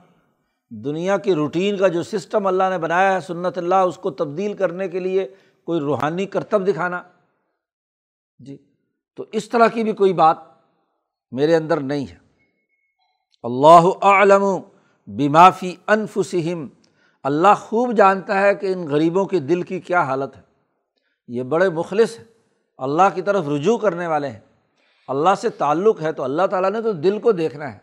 دنیا 0.71 1.17
کی 1.17 1.35
روٹین 1.35 1.77
کا 1.77 1.89
جو 1.89 2.03
سسٹم 2.03 2.47
اللہ 2.47 2.65
نے 2.71 2.79
بنایا 2.79 3.15
ہے، 3.15 3.21
سنت 3.21 3.59
اللہ، 3.59 3.75
اس 3.75 3.97
کو 3.97 4.11
تبدیل 4.11 4.55
کرنے 4.55 4.89
کے 4.89 5.01
لیے 5.01 5.35
کوئی 5.65 5.81
روحانی 5.81 6.27
کرتب 6.27 6.69
دکھانا۔ 6.69 7.03
جی 8.39 8.59
تو 9.17 9.25
اس 9.33 9.49
طرح 9.49 9.69
کی 9.69 9.85
بھی 9.85 9.93
کوئی 9.93 10.13
بات 10.13 10.37
میرے 11.31 11.57
اندر 11.57 11.81
نہیں 11.81 12.07
ہے۔ 12.07 12.30
اللہ 13.43 13.89
عالم 14.01 14.45
بیمافی 15.07 15.75
انفسم 15.87 16.67
اللہ 17.23 17.55
خوب 17.61 17.93
جانتا 17.93 18.41
ہے 18.41 18.55
کہ 18.55 18.73
ان 18.73 18.89
غریبوں 18.89 19.25
کے 19.25 19.39
دل 19.39 19.63
کی 19.63 19.81
کیا 19.81 20.03
حالت 20.03 20.37
ہے۔ 20.37 20.43
یہ 21.29 21.43
بڑے 21.43 21.69
مخلص 21.69 22.19
ہیں۔ 22.19 22.25
اللہ 22.79 23.03
کی 23.15 23.23
طرف 23.23 23.49
رجوع 23.49 23.79
کرنے 23.79 24.07
والے 24.07 24.29
ہیں۔ 24.29 24.41
اللہ 25.09 25.31
سے 25.39 25.49
تعلق 25.49 26.03
ہے 26.03 26.13
تو 26.13 26.23
اللہ 26.23 26.47
تعالیٰ 26.47 26.71
نے 26.71 26.83
تو 26.83 26.93
دل 26.93 27.19
کو 27.19 27.33
دیکھنا 27.33 27.73
ہے۔ 27.73 27.79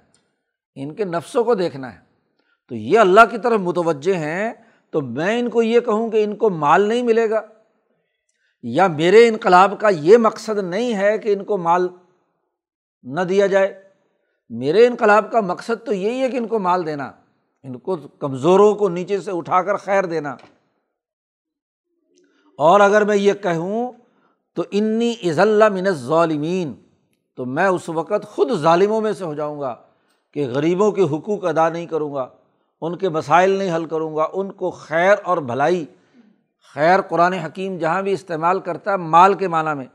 ان 0.75 0.93
کے 0.93 1.05
نفسوں 1.05 1.43
کو 1.43 1.55
دیکھنا 1.55 1.93
ہے۔ 1.93 1.99
تو 2.69 2.75
یہ 2.75 2.99
اللہ 2.99 3.21
کی 3.31 3.37
طرف 3.37 3.59
متوجہ 3.59 4.13
ہیں۔ 4.13 4.53
تو 4.91 5.01
میں 5.01 5.39
ان 5.39 5.49
کو 5.49 5.63
یہ 5.63 5.79
کہوں 5.79 6.09
کہ 6.09 6.23
ان 6.23 6.35
کو 6.35 6.49
مال 6.49 6.81
نہیں 6.81 7.01
ملے 7.01 7.29
گا۔ 7.29 7.41
یا 8.63 8.87
میرے 8.87 9.27
انقلاب 9.27 9.73
کا 9.79 9.89
یہ 9.89 10.17
مقصد 10.17 10.59
نہیں 10.63 10.95
ہے 10.95 11.17
کہ 11.17 11.33
ان 11.33 11.43
کو 11.43 11.57
مال 11.57 11.87
نہ 13.03 13.21
دیا 13.21 13.47
جائے۔ 13.47 13.86
میرے 14.49 14.87
انقلاب 14.87 15.31
کا 15.31 15.41
مقصد 15.41 15.85
تو 15.85 15.93
یہی 15.93 16.21
ہے 16.21 16.29
کہ 16.29 16.37
ان 16.37 16.47
کو 16.47 16.59
مال 16.59 16.85
دینا، 16.85 17.11
ان 17.63 17.79
کو 17.79 17.95
کمزوروں 17.95 18.75
کو 18.75 18.89
نیچے 18.89 19.19
سے 19.19 19.31
اٹھا 19.31 19.61
کر 19.61 19.77
خیر 19.77 20.03
دینا۔ 20.03 20.35
اور 22.57 22.79
اگر 22.79 23.05
میں 23.05 23.15
یہ 23.15 23.33
کہوں 23.33 23.91
تو 24.55 24.63
انی 24.71 25.13
عز 25.29 25.39
اللہ 25.39 25.69
من 25.69 25.89
ظالمین 25.89 26.73
تو 27.35 27.45
میں 27.45 27.67
اس 27.67 27.89
وقت 27.89 28.25
خود 28.25 28.51
ظالموں 28.51 29.01
میں 29.01 29.13
سے 29.13 29.25
ہو 29.25 29.33
جاؤں 29.33 29.59
گا 29.59 29.75
کہ 30.33 30.47
غریبوں 30.47 30.91
کے 30.91 31.01
حقوق 31.01 31.45
ادا 31.45 31.69
نہیں 31.69 31.85
کروں 31.85 32.13
گا، 32.13 32.27
ان 32.81 32.97
کے 32.97 33.09
مسائل 33.09 33.49
نہیں 33.49 33.75
حل 33.75 33.85
کروں 33.85 34.15
گا، 34.15 34.27
ان 34.33 34.51
کو 34.51 34.71
خیر 34.71 35.15
اور 35.23 35.37
بھلائی، 35.37 35.85
خیر 36.73 37.01
قرآن 37.01 37.33
حکیم 37.33 37.77
جہاں 37.77 38.01
بھی 38.01 38.11
استعمال 38.11 38.59
کرتا 38.59 38.91
ہے 38.91 38.97
مال 38.97 39.33
کے 39.33 39.47
معنیٰ 39.47 39.75
میں۔ 39.75 39.85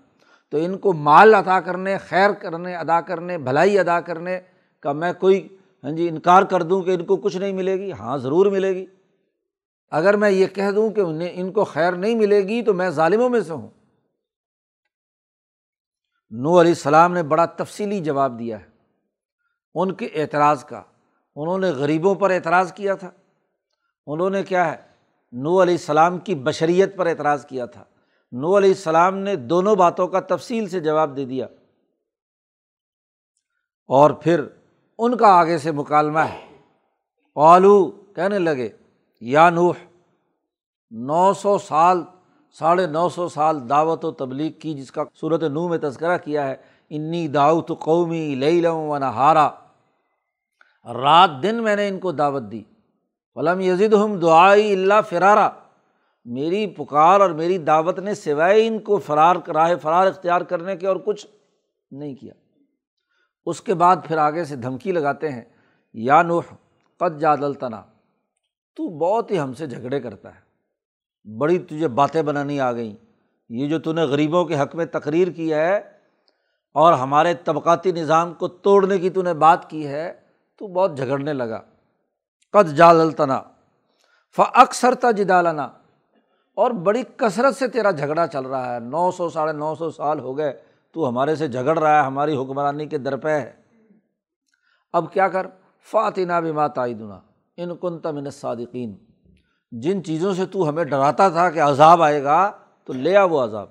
تو 0.53 0.59
ان 0.59 0.79
کو 0.79 0.93
مال 0.93 1.35
ادا 1.35 1.61
کرنے، 1.61 1.99
خیر 1.99 2.31
کرنے، 2.31 2.75
ادا 2.77 3.01
کرنے، 3.01 3.39
بھلائی 3.39 3.79
ادا 3.79 4.01
کرنے 4.01 4.41
کا 4.81 4.93
میں 4.93 5.13
کوئی 5.13 5.57
ہاں 5.85 5.91
جی 5.91 6.09
انکار 6.09 6.43
کر 6.43 6.63
دوں 6.63 6.83
کہ 6.83 6.91
ان 6.91 7.05
کو 7.05 7.17
کچھ 7.17 7.37
نہیں 7.37 7.53
ملے 7.53 7.77
گی؟ 7.77 7.93
ہاں 7.93 8.19
ضرور 8.19 8.47
ملے 8.47 8.75
گی۔ 8.75 8.87
اگر 9.91 10.17
میں 10.17 10.31
یہ 10.31 10.47
کہہ 10.47 10.71
دوں 10.71 10.91
کہ 10.91 11.01
انہیں، 11.01 11.29
ان 11.33 11.53
کو 11.53 11.65
خیر 11.65 11.93
نہیں 11.93 12.15
ملے 12.15 12.41
گی 12.41 12.63
تو 12.63 12.75
میں 12.75 12.91
ظالموں 12.91 13.29
میں 13.29 13.41
سے 13.41 13.53
ہوں۔ 13.53 13.71
نو 16.31 16.61
علیہ 16.61 16.71
السلام 16.71 17.13
نے 17.13 17.23
بڑا 17.23 17.47
تفصیلی 17.47 18.01
جواب 18.01 18.39
دیا 18.39 18.61
ہے 18.61 18.67
ان 19.75 19.95
کے 19.95 20.09
اعتراض 20.15 20.65
کا۔ 20.65 20.83
انہوں 21.37 21.59
نے 21.59 21.71
غریبوں 21.71 22.15
پر 22.15 22.31
اعتراض 22.31 22.73
کیا 22.73 22.95
تھا۔ 22.95 23.11
انہوں 24.07 24.31
نے 24.31 24.43
کیا 24.43 24.73
ہے؟ 24.73 24.77
نو 25.33 25.63
علیہ 25.63 25.75
السلام 25.75 26.19
کی 26.19 26.35
بشریت 26.35 26.97
پر 26.97 27.07
اعتراض 27.07 27.47
کیا 27.47 27.67
تھا۔ 27.67 27.85
نو 28.33 28.59
علیہ 28.59 28.69
السلام 28.69 29.19
نے 29.19 29.37
دونوں 29.37 29.77
باتوں 29.77 30.09
کا 30.09 30.21
تفصیل 30.21 30.69
سے 30.69 30.81
جواب 30.81 31.17
دے 31.17 31.25
دیا۔ 31.25 31.47
اور 33.89 34.11
پھر 34.11 34.45
ان 34.99 35.17
کا 35.17 35.27
آگے 35.27 35.59
سے 35.59 35.73
مکالمہ 35.73 36.19
ہے۔ 36.19 36.57
آلو 37.37 37.91
کہنے 37.91 38.39
لگے، 38.39 38.69
یا 39.21 39.51
نوح، 39.51 39.75
نو 40.91 41.35
سو 41.35 41.59
سال، 41.59 42.03
ساڑھے 42.59 42.87
نو 42.87 43.09
سو 43.09 43.29
سال 43.29 43.69
دعوت 43.69 44.05
و 44.05 44.11
تبلیغ 44.11 44.53
کی 44.53 44.75
جس 44.75 44.93
کا 44.93 45.03
صورت 45.21 45.43
نو 45.43 45.69
میں 45.69 45.79
تذکرہ 45.79 46.19
کیا 46.19 46.49
ہے۔ 46.49 46.57
انی 46.91 47.29
داؤت 47.29 47.73
قومی 47.81 48.35
لئی 48.35 48.61
لوں 48.61 48.89
و 48.89 48.99
نہارا۔ 48.99 49.51
رات 50.93 51.31
دن 51.43 51.63
میں 51.63 51.77
نے 51.77 51.89
ان 51.89 51.99
کو 51.99 52.13
دعوت 52.13 52.43
دی۔ 52.43 52.63
فلم 53.35 53.61
یزید 53.61 53.95
ہم 53.95 54.19
دعائی 54.19 54.73
اللہ 54.73 54.95
فرارا۔ 55.09 55.51
میری 56.25 56.67
پکار 56.67 57.21
اور 57.21 57.31
میری 57.31 57.59
دعوت 57.59 57.99
نے 57.99 58.15
سوائے 58.15 58.67
ان 58.67 58.79
کو 58.79 58.99
فرار، 58.99 59.37
راہ 59.55 59.75
فرار 59.83 60.07
اختیار 60.07 60.41
کرنے 60.41 60.77
کے 60.77 60.87
اور 60.87 60.97
کچھ 60.97 61.27
نہیں 61.91 62.15
کیا۔ 62.15 62.35
اس 63.47 63.61
کے 63.61 63.75
بعد 63.75 63.97
پھر 64.07 64.19
آگے 64.19 64.45
سے 64.45 64.57
دھمکی 64.57 64.93
لگاتے 64.93 65.29
ہیں، 65.29 65.43
یا 65.93 66.23
نوح، 66.23 66.43
قد 66.99 67.21
جادل 67.21 67.55
تنا 67.55 67.83
تو 68.77 68.89
بہت 68.89 69.31
ہی 69.31 69.39
ہم 69.39 69.53
سے 69.53 69.67
جھگڑے 69.67 70.01
کرتا 70.01 70.35
ہے۔ 70.35 70.53
بڑی 71.39 71.59
تجھے 71.59 71.89
باتیں 71.89 72.23
بنانی 72.23 72.61
آ 72.61 72.73
گئیں۔ 72.73 72.97
یہ 73.49 73.69
جو 73.69 73.79
تو 73.79 73.93
نے 73.93 74.03
غریبوں 74.03 74.45
کے 74.45 74.61
حق 74.61 74.75
میں 74.75 74.85
تقریر 74.85 75.29
کی 75.29 75.55
ہے 75.55 75.77
اور 76.75 76.93
ہمارے 76.93 77.35
طبقاتی 77.35 77.93
نظام 77.93 78.35
کو 78.35 78.49
توڑنے 78.49 78.99
کی 78.99 79.11
تو 79.11 79.23
نے 79.23 79.35
بات 79.35 79.71
کی 79.71 79.87
ہے، 79.87 80.13
تو 80.59 80.67
بہت 80.67 80.97
جھگڑنے 80.97 81.33
لگا۔ 81.33 81.61
قد 82.53 82.77
جال 82.77 83.11
تنا 83.11 83.43
ف 84.37 84.41
اکثر 84.55 85.13
جدالنا۔ 85.13 85.69
اور 86.57 86.71
بڑی 86.71 87.03
کثرت 87.17 87.57
سے 87.57 87.69
تیرا 87.69 87.91
جھگڑا 87.91 88.27
چل 88.27 88.47
رہا 88.47 88.75
ہے۔ 88.75 88.81
نو 88.81 89.11
سو 89.11 89.31
ساڑھے 89.31 89.53
نو 89.53 89.75
سو 89.75 89.91
سال 89.91 90.21
ہو 90.21 90.39
گئے، 90.39 90.61
تو 90.93 91.09
ہمارے 91.09 91.35
سے 91.35 91.49
جھگڑ 91.49 91.79
رہا 91.79 92.01
ہے، 92.01 92.07
ہماری 92.07 92.37
حکمرانی 92.37 92.87
کے 92.87 92.99
درپے 92.99 93.31
ہے۔ 93.31 93.53
اب 94.93 95.13
کیا 95.13 95.29
کر؟ 95.29 95.47
فاتینہ 95.91 96.33
بھی 96.33 96.53
مات 96.53 96.77
دنا 96.77 97.21
ان 97.57 97.77
کن 97.77 97.99
تمن 97.99 98.31
صادقین 98.31 98.97
جن 99.73 100.05
چیزوں 100.05 100.35
سے 100.35 100.47
تو 100.47 100.69
ہمیں 100.69 100.85
ڈراتا 100.85 101.29
تھا 101.29 101.51
کہ 101.51 101.61
عذاب 101.63 102.03
آئے 102.03 102.25
گا، 102.25 102.53
تو 102.85 102.93
لے 102.93 103.17
آ 103.17 103.25
وہ 103.25 103.45
عذاب۔ 103.45 103.69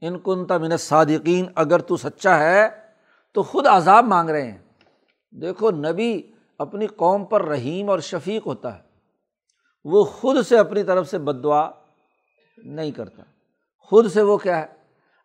ان 0.00 0.18
کن 0.18 0.44
تمن 0.46 0.76
صادقین 0.76 1.46
اگر 1.54 1.78
تو 1.78 1.96
سچا 1.96 2.38
ہے، 2.38 2.68
تو 3.32 3.42
خود 3.42 3.66
عذاب 3.66 4.04
مانگ 4.04 4.30
رہے 4.30 4.50
ہیں۔ 4.50 4.58
دیکھو، 5.30 5.70
نبی 5.70 6.22
اپنی 6.58 6.86
قوم 6.86 7.24
پر 7.24 7.44
رحیم 7.44 7.90
اور 7.90 7.98
شفیق 7.98 8.46
ہوتا 8.46 8.78
ہے۔ 8.78 8.91
وہ 9.84 10.04
خود 10.04 10.46
سے 10.46 10.58
اپنی 10.58 10.82
طرف 10.82 11.08
سے 11.08 11.18
بد 11.18 11.44
دعا 11.44 11.70
نہیں 12.58 12.90
کرتا۔ 12.90 13.22
خود 13.78 14.12
سے 14.12 14.22
وہ 14.22 14.36
کیا 14.36 14.58
ہے؟ 14.58 14.66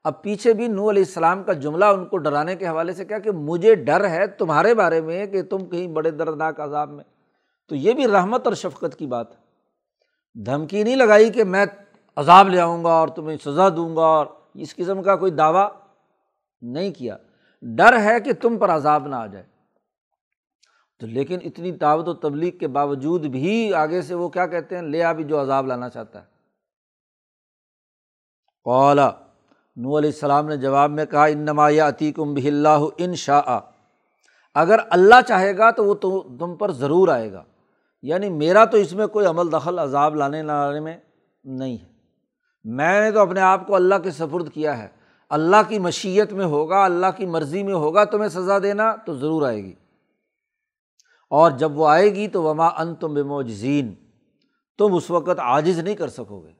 اب 0.03 0.21
پیچھے 0.21 0.53
بھی 0.53 0.67
نو 0.67 0.89
علیہ 0.89 1.03
السلام 1.03 1.43
کا 1.43 1.53
جملہ 1.53 1.85
ان 1.85 2.05
کو 2.05 2.17
ڈرانے 2.17 2.55
کے 2.55 2.67
حوالے 2.67 2.93
سے 2.93 3.05
کیا 3.05 3.19
کہ 3.19 3.31
مجھے 3.31 3.75
ڈر 3.75 4.09
ہے 4.09 4.27
تمہارے 4.27 4.73
بارے 4.73 5.01
میں 5.01 5.25
کہ 5.25 5.41
تم 5.41 5.65
کہیں 5.65 5.87
بڑے 5.87 6.11
دردناک 6.11 6.59
عذاب 6.59 6.89
میں۔ 6.89 7.03
تو 7.69 7.75
یہ 7.75 7.93
بھی 7.93 8.07
رحمت 8.07 8.47
اور 8.47 8.53
شفقت 8.53 8.95
کی 8.95 9.07
بات 9.07 9.31
ہے۔ 9.31 9.47
دھمکی 10.43 10.83
نہیں 10.83 10.95
لگائی 10.95 11.29
کہ 11.29 11.43
میں 11.43 11.65
عذاب 12.15 12.49
لے 12.49 12.59
آؤں 12.59 12.83
گا 12.83 12.89
اور 12.89 13.07
تمہیں 13.07 13.37
سزا 13.45 13.69
دوں 13.69 13.95
گا 13.95 14.05
اور 14.05 14.27
اس 14.53 14.75
قسم 14.75 15.03
کا 15.03 15.15
کوئی 15.15 15.31
دعویٰ 15.31 15.69
نہیں 16.61 16.91
کیا۔ 16.91 17.17
ڈر 17.61 17.99
ہے 17.99 18.19
کہ 18.19 18.33
تم 18.33 18.57
پر 18.57 18.69
عذاب 18.69 19.07
نہ 19.07 19.15
آ 19.15 19.25
جائے۔ 19.25 19.45
تو 20.99 21.07
لیکن 21.07 21.39
اتنی 21.43 21.71
دعوت 21.71 22.07
و 22.07 22.13
تبلیغ 22.13 22.57
کے 22.57 22.67
باوجود 22.67 23.25
بھی 23.25 23.73
آگے 23.73 24.01
سے 24.01 24.15
وہ 24.15 24.29
کیا 24.29 24.47
کہتے 24.47 24.75
ہیں؟ 24.75 24.81
لے 24.81 25.03
آبی 25.03 25.23
جو 25.23 25.41
عذاب 25.41 25.67
لانا 25.67 25.89
چاہتا 25.89 26.19
ہے۔ 26.19 26.25
اولا 28.63 29.11
نو 29.75 29.97
علیہ 29.97 30.09
السلام 30.09 30.47
نے 30.47 30.57
جواب 30.57 30.91
میں 30.91 31.05
کہا 31.05 31.25
ان 31.25 31.39
نمایاں 31.39 31.87
عتیقم 31.87 32.33
بہ 32.33 32.47
اللہ 32.47 32.85
ان 32.97 33.15
شاء۔ 33.15 33.59
اگر 34.55 34.79
اللہ 34.89 35.15
چاہے 35.27 35.57
گا 35.57 35.71
تو 35.71 35.85
وہ 35.85 35.93
تو 35.93 36.35
تم 36.39 36.55
پر 36.55 36.71
ضرور 36.71 37.07
آئے 37.07 37.31
گا۔ 37.31 37.43
یعنی 38.01 38.29
میرا 38.29 38.65
تو 38.65 38.77
اس 38.77 38.93
میں 38.93 39.07
کوئی 39.07 39.25
عمل 39.25 39.51
دخل 39.51 39.79
عذاب 39.79 40.15
لانے 40.15 40.43
لانے 40.43 40.79
میں 40.79 40.97
نہیں 41.43 41.77
ہے۔ 41.77 41.85
میں 42.63 43.01
نے 43.01 43.11
تو 43.11 43.19
اپنے 43.19 43.39
آپ 43.39 43.67
کو 43.67 43.75
اللہ 43.75 43.95
کے 43.95 44.11
سفرد 44.11 44.53
کیا 44.53 44.77
ہے۔ 44.77 44.87
اللہ 45.29 45.55
کی 45.67 45.79
مشیت 45.79 46.33
میں 46.33 46.45
ہوگا، 46.45 46.85
اللہ 46.85 47.07
کی 47.17 47.25
مرضی 47.25 47.63
میں 47.63 47.73
ہوگا، 47.73 48.03
تمہیں 48.03 48.29
سزا 48.29 48.59
دینا 48.59 48.95
تو 48.95 49.13
ضرور 49.13 49.47
آئے 49.47 49.63
گی۔ 49.63 49.73
اور 51.31 51.51
جب 51.51 51.77
وہ 51.77 51.87
آئے 51.87 52.13
گی 52.15 52.27
تو 52.27 52.43
وما 52.43 52.67
ان 52.67 52.95
تم 52.95 53.13
بے 53.13 53.23
موجزین 53.23 53.93
تم 54.79 54.95
اس 54.95 55.09
وقت 55.11 55.39
عاجز 55.39 55.79
نہیں 55.79 55.95
کر 55.95 56.07
سکو 56.07 56.39
گے، 56.39 56.51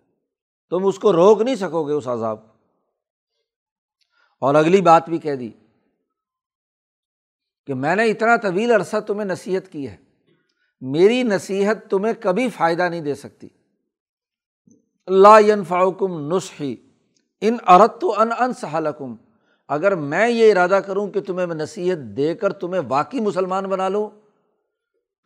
تم 0.71 0.86
اس 0.86 0.99
کو 0.99 1.13
روک 1.13 1.41
نہیں 1.41 1.56
سکو 1.56 1.84
گے 1.84 1.93
اس 1.93 2.08
عذاب 2.08 2.39
اور 4.41 4.56
اگلی 4.56 4.82
بات 4.82 5.10
بھی 5.10 5.17
کہہ 5.17 5.36
دی 5.36 5.49
کہ 7.67 7.73
میں 7.73 7.95
نے 7.95 8.10
اتنا 8.12 8.36
طویل 8.38 8.71
عرصہ 8.71 8.99
تمہیں 8.99 9.25
نصیحت 9.25 9.71
کی 9.71 9.88
ہے، 9.88 9.95
میری 10.82 11.23
نصیحت 11.23 11.89
تمہیں 11.89 12.13
کبھی 12.13 12.49
فائدہ 12.49 12.89
نہیں 12.89 13.01
دے 13.01 13.15
سکتی۔ 13.15 13.47
اللہ 15.08 15.63
فاؤکم 15.67 16.36
نسخی 16.36 16.75
ان 17.41 17.58
عرت 17.65 17.99
تو 18.01 18.19
ان 18.19 18.30
ان 18.39 18.53
سہلکم 18.53 19.15
اگر 19.69 19.95
میں 19.95 20.30
یہ 20.30 20.51
ارادہ 20.51 20.80
کروں 20.86 21.08
کہ 21.08 21.21
تمہیں 21.21 21.47
میں 21.47 21.56
نصیحت 21.56 21.97
دے 22.17 22.34
کر 22.36 22.53
تمہیں 22.53 22.82
واقعی 22.88 23.19
مسلمان 23.19 23.65
بنا 23.65 23.89
لوں 23.89 24.10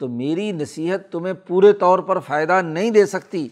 تو 0.01 0.07
میری 0.07 0.51
نصیحت 0.51 1.11
تمہیں 1.11 1.33
پورے 1.33 1.73
طور 1.73 1.99
پر 1.99 2.19
فائدہ 2.19 2.61
نہیں 2.61 2.91
دے 2.91 3.05
سکتی۔ 3.05 3.47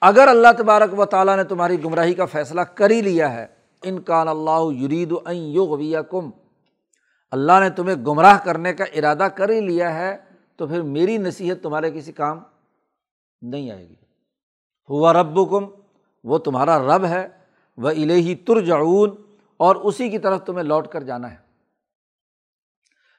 اگر 0.00 0.28
اللہ 0.28 0.48
تبارک 0.58 0.98
و 0.98 1.04
تعالیٰ 1.04 1.36
نے 1.36 1.44
تمہاری 1.44 1.84
گمراہی 1.84 2.14
کا 2.14 2.24
فیصلہ 2.24 2.60
کر 2.60 2.90
ہی 2.90 3.00
لیا 3.00 3.32
ہے، 3.34 3.46
ان 3.82 4.02
کان 4.02 4.28
اللہ 4.28 4.72
یرید 4.72 5.12
یوغیا 5.32 6.02
کم 6.02 6.30
اللہ 7.30 7.52
نے 7.60 7.70
تمہیں 7.70 7.96
گمراہ 7.96 8.38
کرنے 8.44 8.72
کا 8.72 8.84
ارادہ 8.94 9.28
کر 9.34 9.50
ہی 9.50 9.60
لیا 9.60 9.94
ہے، 9.94 10.16
تو 10.56 10.66
پھر 10.66 10.82
میری 10.82 11.18
نصیحت 11.18 11.62
تمہارے 11.62 11.90
کسی 11.90 12.12
کام 12.12 12.40
نہیں 13.42 13.70
آئے 13.70 13.88
گی۔ 13.88 13.96
ہوا 14.90 15.12
رب 15.12 15.50
کم 15.50 15.64
وہ 16.24 16.38
تمہارا 16.38 16.78
رب 16.78 17.04
ہے، 17.04 17.28
وہ 17.76 17.88
الہی 17.88 18.34
ترجعون 18.34 19.10
اور 19.56 19.76
اسی 19.76 20.08
کی 20.08 20.18
طرف 20.18 20.44
تمہیں 20.44 20.64
لوٹ 20.64 20.88
کر 20.88 21.02
جانا 21.02 21.30
ہے۔ 21.30 21.45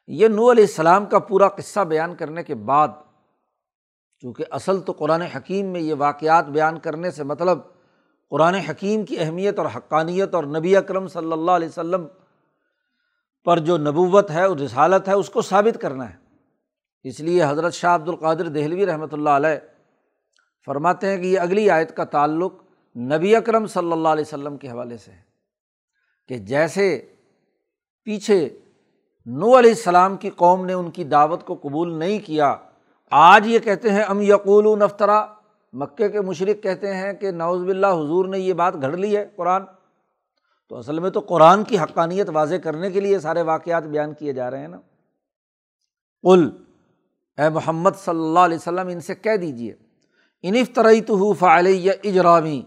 یہ 0.07 0.27
نو 0.27 0.51
علیہ 0.51 0.63
السلام 0.63 1.05
کا 1.05 1.19
پورا 1.19 1.47
قصہ 1.55 1.79
بیان 1.87 2.15
کرنے 2.15 2.43
کے 2.43 2.55
بعد، 2.55 2.87
چونکہ 4.23 4.43
اصل 4.51 4.79
تو 4.81 4.91
قرآن 4.99 5.21
حکیم 5.21 5.65
میں 5.71 5.81
یہ 5.81 5.93
واقعات 5.97 6.45
بیان 6.49 6.79
کرنے 6.79 7.11
سے 7.11 7.23
مطلب 7.23 7.59
قرآن 8.31 8.55
حکیم 8.69 9.03
کی 9.05 9.19
اہمیت 9.19 9.59
اور 9.59 9.67
حقانیت 9.75 10.35
اور 10.35 10.43
نبی 10.55 10.75
اکرم 10.75 11.07
صلی 11.07 11.31
اللہ 11.31 11.51
علیہ 11.51 11.67
وسلم 11.67 12.05
پر 13.45 13.59
جو 13.59 13.77
نبوت 13.77 14.31
ہے، 14.31 14.43
اور 14.43 14.57
رسالت 14.57 15.07
ہے، 15.07 15.13
اس 15.13 15.29
کو 15.29 15.41
ثابت 15.41 15.81
کرنا 15.81 16.09
ہے۔ 16.09 16.15
اس 17.05 17.19
لیے 17.19 17.43
حضرت 17.43 17.73
شاہ 17.73 17.95
عبد 17.95 18.09
القادر 18.09 18.47
دہلوی 18.49 18.85
رحمۃ 18.85 19.11
اللہ 19.11 19.29
علیہ 19.29 19.59
فرماتے 20.67 21.07
ہیں 21.07 21.17
کہ 21.17 21.27
یہ 21.27 21.39
اگلی 21.39 21.69
آیت 21.69 21.95
کا 21.97 22.03
تعلق 22.13 22.53
نبی 22.95 23.35
اکرم 23.35 23.65
صلی 23.65 23.91
اللہ 23.91 24.07
علیہ 24.07 24.25
وسلم 24.27 24.57
کے 24.57 24.69
حوالے 24.69 24.97
سے 24.97 25.11
ہے 25.11 25.21
کہ 26.29 26.37
جیسے 26.45 26.87
پیچھے 28.07 28.47
نو 29.29 29.59
علیہ 29.59 29.69
السلام 29.69 30.17
کی 30.17 30.29
قوم 30.29 30.65
نے 30.65 30.73
ان 30.73 30.91
کی 30.91 31.03
دعوت 31.03 31.43
کو 31.43 31.55
قبول 31.55 31.93
نہیں 31.93 32.19
کیا۔ 32.19 32.55
آج 33.11 33.47
یہ 33.47 33.59
کہتے 33.59 33.91
ہیں، 33.91 34.03
ام 34.03 34.21
یقول 34.21 34.79
نفترا 34.79 35.25
مکے 35.73 36.09
کے 36.09 36.21
مشرق 36.21 36.63
کہتے 36.63 36.95
ہیں 36.95 37.13
کہ 37.13 37.31
نوز 37.31 37.63
باللہ، 37.63 37.87
حضور 37.87 38.25
نے 38.25 38.39
یہ 38.39 38.53
بات 38.53 38.73
گھڑ 38.81 38.97
لی 38.97 39.17
ہے 39.17 39.27
قرآن۔ 39.35 39.61
تو 40.69 40.75
اصل 40.75 40.99
میں 40.99 41.09
تو 41.09 41.19
قرآن 41.19 41.63
کی 41.63 41.79
حقانیت 41.79 42.29
واضح 42.33 42.55
کرنے 42.55 42.91
کے 42.91 42.99
لیے 42.99 43.19
سارے 43.19 43.41
واقعات 43.41 43.83
بیان 43.83 44.13
کیے 44.13 44.33
جا 44.33 44.51
رہے 44.51 44.59
ہیں 44.59 44.67
نا۔ 44.67 44.77
قل، 46.23 46.49
اے 47.37 47.49
محمد 47.49 47.89
صلی 48.05 48.19
اللہ 48.19 48.39
علیہ 48.39 48.57
وسلم، 48.57 48.87
ان 48.87 48.99
سے 48.99 49.15
کہہ 49.15 49.35
دیجیے 49.35 49.73
انف 50.41 50.73
طرح 50.73 50.91
تو 51.07 51.33
فعلیہ 51.33 51.91
اجرامی۔ 52.03 52.61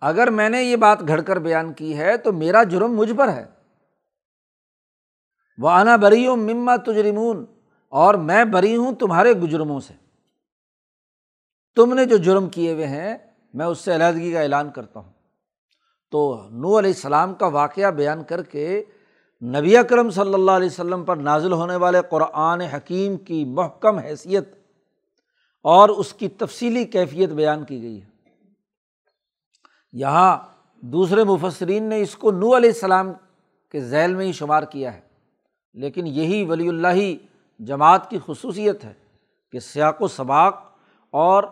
اگر 0.00 0.30
میں 0.30 0.48
نے 0.48 0.62
یہ 0.62 0.76
بات 0.76 1.08
گھڑ 1.08 1.20
کر 1.20 1.38
بیان 1.38 1.72
کی 1.72 1.98
ہے 1.98 2.16
تو 2.16 2.32
میرا 2.32 2.62
جرم 2.62 2.96
مجھ 2.96 3.12
پر 3.16 3.28
ہے۔ 3.28 3.51
وہ 5.58 5.70
آنا 5.70 5.96
بری 5.96 6.26
ہوں 6.26 6.36
مما 6.36 6.76
تجرمون 6.76 7.44
اور 7.88 8.14
میں 8.14 8.44
بری 8.44 8.76
ہوں 8.76 8.94
تمہارے 8.94 9.32
گجرموں 9.32 9.80
سے۔ 9.80 9.94
تم 11.74 11.94
نے 11.94 12.04
جو 12.04 12.16
جرم 12.16 12.48
کیے 12.48 12.72
ہوئے 12.72 12.86
ہیں، 12.86 13.16
میں 13.54 13.66
اس 13.66 13.78
سے 13.78 13.94
علیحدگی 13.94 14.32
کا 14.32 14.40
اعلان 14.40 14.70
کرتا 14.70 15.00
ہوں۔ 15.00 15.12
تو 16.10 16.46
نو 16.50 16.78
علیہ 16.78 16.90
السلام 16.90 17.34
کا 17.34 17.46
واقعہ 17.46 17.90
بیان 17.90 18.24
کر 18.24 18.42
کے 18.42 18.84
نبی 19.42 19.76
اکرم 19.76 20.10
صلی 20.10 20.34
اللہ 20.34 20.50
علیہ 20.50 20.66
وسلم 20.66 21.04
پر 21.04 21.16
نازل 21.16 21.52
ہونے 21.52 21.76
والے 21.76 21.98
قرآن 22.10 22.60
حکیم 22.60 23.16
کی 23.16 23.44
محکم 23.44 23.98
حیثیت 23.98 24.54
اور 25.62 25.88
اس 25.88 26.14
کی 26.14 26.28
تفصیلی 26.28 26.84
کیفیت 26.84 27.30
بیان 27.30 27.64
کی 27.64 27.82
گئی 27.82 28.02
ہے۔ 28.02 28.06
یہاں 29.92 30.38
دوسرے 30.80 31.24
مفسرین 31.24 31.82
نے 31.82 32.00
اس 32.00 32.16
کو 32.16 32.30
نو 32.30 32.56
علیہ 32.56 32.70
السلام 32.70 33.12
کے 33.72 33.80
ذیل 33.80 34.14
میں 34.14 34.26
ہی 34.26 34.32
شمار 34.32 34.62
کیا 34.62 34.94
ہے۔ 34.94 35.11
لیکن 35.74 36.06
یہی 36.06 36.44
ولی 36.44 36.68
اللہ 36.68 37.02
جماعت 37.58 38.10
کی 38.10 38.18
خصوصیت 38.26 38.84
ہے 38.84 38.92
کہ 39.52 39.58
سیاق 39.58 40.02
و 40.02 40.08
سباق 40.08 40.72
اور 41.10 41.44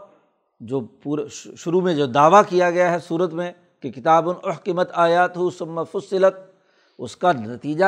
جو 0.61 0.81
پورے 0.81 1.23
شروع 1.57 1.81
میں 1.81 1.95
جو 1.95 2.07
دعویٰ 2.07 2.43
کیا 2.49 2.71
گیا 2.71 2.93
ہے 2.93 2.99
صورت 2.99 3.33
میں 3.33 3.53
کہ 3.81 3.91
کتاب 3.91 4.29
الحکمت 4.29 4.91
آیات 4.93 5.37
ہو 5.37 5.51
سم 5.51 5.85
فصلت، 5.85 6.35
اس 6.99 7.17
کا 7.17 7.33
نتیجہ 7.33 7.85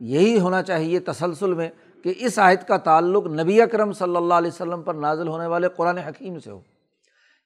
یہی 0.00 0.40
ہونا 0.40 0.62
چاہیے 0.62 0.98
تسلسل 0.98 1.54
میں 1.54 1.68
کہ 2.02 2.14
اس 2.18 2.38
آیت 2.38 2.68
کا 2.68 2.76
تعلق 2.76 3.26
نبی 3.26 3.60
اکرم 3.60 3.92
صلی 3.92 4.16
اللہ 4.16 4.34
علیہ 4.34 4.50
وسلم 4.54 4.82
پر 4.82 4.94
نازل 4.94 5.28
ہونے 5.28 5.46
والے 5.46 5.68
قرآن 5.76 5.98
حکیم 5.98 6.38
سے 6.38 6.50
ہو۔ 6.50 6.60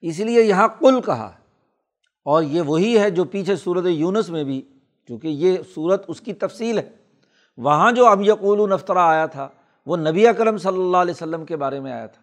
اس 0.01 0.19
لیے 0.19 0.43
یہاں 0.43 0.69
کل 0.69 1.01
کہا 1.01 1.33
اور 2.25 2.43
یہ 2.43 2.63
وہی 2.63 2.99
ہے 2.99 3.11
جو 3.11 3.25
پیچھے 3.25 3.57
صورت 3.57 3.85
یونس 3.87 4.31
میں 4.31 4.45
بھی، 4.45 4.63
چونکہ 5.07 5.29
یہ 5.29 5.57
صورت 5.75 6.05
اس 6.09 6.21
کی 6.21 6.33
تفصیل 6.33 6.79
ہے۔ 6.79 6.98
وہاں 7.59 7.93
جو 7.93 8.07
اب 8.07 8.23
یقول 8.23 8.71
نفترا 8.71 9.09
آیا 9.09 9.27
تھا، 9.27 9.49
وہ 9.87 9.97
نبی 9.97 10.27
اکرم 10.27 10.57
صلی 10.57 10.79
اللہ 10.79 10.97
علیہ 10.97 11.15
وسلم 11.15 11.45
کے 11.45 11.57
بارے 11.57 11.81
میں 11.81 11.93
آیا 11.93 12.07
تھا۔ 12.07 12.23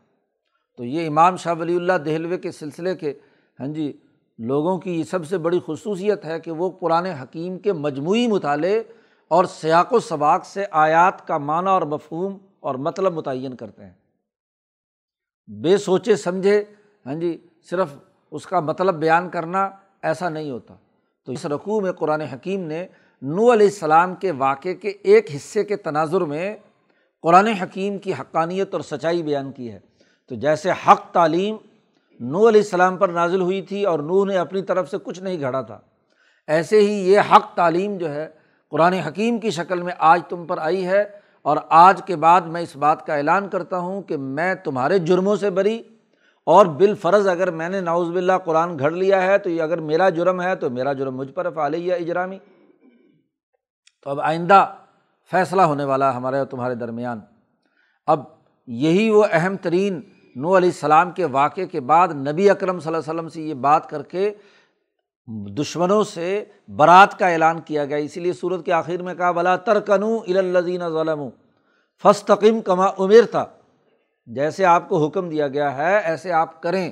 تو 0.77 0.83
یہ 0.83 1.07
امام 1.07 1.35
شاہ 1.35 1.53
ولی 1.59 1.75
اللہ 1.75 1.93
دہلوے 1.93 2.37
کے 2.37 2.51
سلسلے 2.51 2.95
کے 2.95 3.13
ہاں 3.59 3.67
جی 3.67 3.97
لوگوں 4.39 4.77
کی 4.77 4.99
یہ 4.99 5.03
سب 5.03 5.27
سے 5.27 5.37
بڑی 5.37 5.59
خصوصیت 5.65 6.25
ہے 6.25 6.39
کہ 6.39 6.51
وہ 6.51 6.69
قرآن 6.69 7.05
حکیم 7.05 7.57
کے 7.57 7.73
مجموعی 7.73 8.27
مطالعے 8.27 8.83
اور 9.27 9.45
سیاق 9.45 9.93
و 9.93 9.99
سباق 9.99 10.45
سے 10.45 10.65
آیات 10.71 11.27
کا 11.27 11.37
معنی 11.37 11.69
اور 11.69 11.81
مفہوم 11.81 12.37
اور 12.59 12.75
مطلب 12.75 13.13
متعین 13.13 13.55
کرتے 13.55 13.85
ہیں۔ 13.85 13.93
بے 15.47 15.77
سوچے 15.77 16.15
سمجھے 16.15 16.63
ہاں 17.05 17.15
جی 17.15 17.37
صرف 17.69 17.87
اس 18.31 18.47
کا 18.47 18.59
مطلب 18.59 18.95
بیان 18.95 19.29
کرنا 19.29 19.69
ایسا 20.01 20.29
نہیں 20.29 20.51
ہوتا۔ 20.51 20.73
تو 21.25 21.31
اس 21.31 21.45
رقوع 21.45 21.81
میں 21.81 21.91
قرآن 21.91 22.21
حکیم 22.21 22.61
نے 22.61 22.87
نو 23.25 23.51
علیہ 23.53 23.67
السلام 23.67 24.13
کے 24.15 24.31
واقعے 24.37 24.73
کے 24.73 24.89
ایک 25.03 25.29
حصے 25.35 25.63
کے 25.63 25.75
تناظر 25.75 26.21
میں 26.21 26.55
قرآن 27.23 27.47
حکیم 27.61 27.97
کی 27.97 28.13
حقانیت 28.13 28.73
اور 28.73 28.81
سچائی 28.81 29.23
بیان 29.23 29.51
کی 29.51 29.71
ہے۔ 29.71 29.79
تو 30.31 30.35
جیسے 30.35 30.71
حق 30.87 31.01
تعلیم 31.13 31.55
نو 32.19 32.47
علیہ 32.49 32.61
السلام 32.61 32.97
پر 32.97 33.09
نازل 33.09 33.41
ہوئی 33.41 33.61
تھی 33.61 33.83
اور 33.83 33.99
نو 33.99 34.23
نے 34.25 34.37
اپنی 34.37 34.61
طرف 34.61 34.89
سے 34.91 34.97
کچھ 35.03 35.19
نہیں 35.19 35.39
گھڑا 35.39 35.61
تھا، 35.61 35.79
ایسے 36.47 36.81
ہی 36.81 36.93
یہ 37.11 37.19
حق 37.31 37.53
تعلیم 37.55 37.97
جو 37.97 38.13
ہے 38.13 38.27
قرآن 38.71 38.93
حکیم 38.93 39.39
کی 39.39 39.49
شکل 39.51 39.81
میں 39.81 39.93
آج 39.99 40.21
تم 40.29 40.45
پر 40.45 40.57
آئی 40.57 40.85
ہے 40.85 41.01
اور 41.41 41.57
آج 41.69 42.01
کے 42.05 42.15
بعد 42.15 42.41
میں 42.41 42.61
اس 42.61 42.75
بات 42.75 43.05
کا 43.05 43.15
اعلان 43.15 43.49
کرتا 43.49 43.77
ہوں 43.77 44.01
کہ 44.01 44.17
میں 44.17 44.53
تمہارے 44.63 44.99
جرموں 44.99 45.35
سے 45.35 45.49
بری 45.49 45.81
اور 46.47 46.65
بالفرض 46.79 47.27
اگر 47.27 47.51
میں 47.51 47.69
نے 47.69 47.81
ناؤز 47.81 48.09
باللہ 48.09 48.37
قرآن 48.45 48.79
گھڑ 48.79 48.91
لیا 48.91 49.21
ہے 49.23 49.37
تو 49.37 49.49
یہ 49.49 49.61
اگر 49.61 49.79
میرا 49.81 50.09
جرم 50.09 50.41
ہے 50.41 50.55
تو 50.55 50.69
میرا 50.69 50.93
جرم 50.93 51.17
مجھ 51.17 51.31
پر 51.31 51.49
فعلیہ 51.49 51.93
اجرامی۔ 51.93 52.37
تو 54.05 54.11
اب 54.11 54.21
آئندہ 54.21 54.65
فیصلہ 55.31 55.61
ہونے 55.61 55.83
والا 55.83 56.17
ہمارے 56.17 56.37
اور 56.37 56.45
تمہارے 56.45 56.75
درمیان۔ 56.75 57.19
اب 58.07 58.23
یہی 58.67 59.09
وہ 59.09 59.23
اہم 59.31 59.55
ترین 59.57 60.01
نو 60.35 60.57
علیہ 60.57 60.69
السلام 60.69 61.11
کے 61.11 61.25
واقعے 61.25 61.65
کے 61.65 61.79
بعد 61.79 62.07
نبی 62.07 62.49
اکرم 62.49 62.79
صلی 62.79 62.95
اللہ 62.95 62.97
علیہ 62.97 63.19
وسلم 63.19 63.29
سے 63.29 63.41
یہ 63.41 63.53
بات 63.53 63.89
کر 63.89 64.03
کے 64.03 64.33
دشمنوں 65.57 66.03
سے 66.03 66.45
برات 66.67 67.19
کا 67.19 67.27
اعلان 67.27 67.61
کیا 67.61 67.85
گیا۔ 67.85 67.97
اسی 67.97 68.19
لیے 68.19 68.33
صورت 68.33 68.65
کے 68.65 68.73
آخر 68.73 69.01
میں 69.01 69.15
کہا 69.15 69.31
بلا 69.31 69.55
ترکنو 69.55 70.19
الزین 70.27 70.89
ظلم 70.89 71.29
فستقم 72.03 72.61
کما 72.61 72.87
عمر 72.99 73.25
تھا 73.31 73.45
جیسے 74.25 74.65
آپ 74.65 74.89
کو 74.89 75.05
حکم 75.05 75.29
دیا 75.29 75.47
گیا 75.47 75.77
ہے، 75.77 75.97
ایسے 75.97 76.31
آپ 76.31 76.61
کریں۔ 76.61 76.91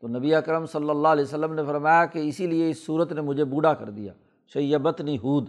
تو 0.00 0.08
نبی 0.08 0.34
اکرم 0.34 0.66
صلی 0.66 0.90
اللہ 0.90 1.08
علیہ 1.08 1.24
وسلم 1.24 1.54
نے 1.54 1.62
فرمایا 1.66 2.04
کہ 2.06 2.18
اسی 2.18 2.46
لیے 2.46 2.70
اس 2.70 2.86
صورت 2.86 3.12
نے 3.12 3.20
مجھے 3.20 3.44
بوڑھا 3.44 3.74
کر 3.74 3.90
دیا 3.90 4.12
شیبت 4.52 5.00
ہود۔ 5.22 5.48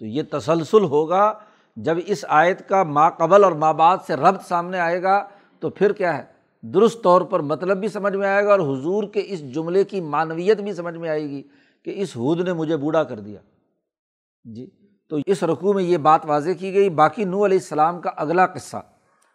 تو 0.00 0.06
یہ 0.06 0.22
تسلسل 0.30 0.84
ہوگا۔ 0.84 1.34
جب 1.76 1.96
اس 2.06 2.24
آیت 2.28 2.68
کا 2.68 2.82
ماں 2.82 3.10
قبل 3.10 3.44
اور 3.44 3.52
ماں 3.52 3.72
بعد 3.72 3.98
سے 4.06 4.14
ربط 4.14 4.44
سامنے 4.44 4.78
آئے 4.78 5.02
گا 5.02 5.28
تو 5.60 5.70
پھر 5.70 5.92
کیا 5.92 6.18
ہے؟ 6.18 6.22
درست 6.62 7.02
طور 7.02 7.20
پر 7.20 7.40
مطلب 7.40 7.78
بھی 7.78 7.88
سمجھ 7.88 8.16
میں 8.16 8.28
آئے 8.28 8.44
گا 8.44 8.50
اور 8.50 8.60
حضور 8.60 9.04
کے 9.04 9.22
اس 9.26 9.54
جملے 9.54 9.84
کی 9.84 10.00
معنویت 10.00 10.60
بھی 10.60 10.72
سمجھ 10.72 10.96
میں 10.96 11.10
آئے 11.10 11.22
گی 11.22 11.42
کہ 11.84 11.92
اس 11.96 12.16
حود 12.16 12.40
نے 12.40 12.52
مجھے 12.52 12.76
بوڑھا 12.76 13.04
کر 13.04 13.20
دیا۔ 13.20 13.38
جی 14.44 14.66
تو 15.08 15.16
اس 15.26 15.42
رقوع 15.42 15.72
میں 15.72 15.82
یہ 15.82 15.96
بات 15.96 16.20
واضح 16.24 16.50
کی 16.58 16.74
گئی۔ 16.74 16.90
باقی 16.90 17.24
نو 17.24 17.44
علیہ 17.44 17.58
السلام 17.58 18.00
کا 18.00 18.10
اگلا 18.16 18.46
قصہ، 18.46 18.76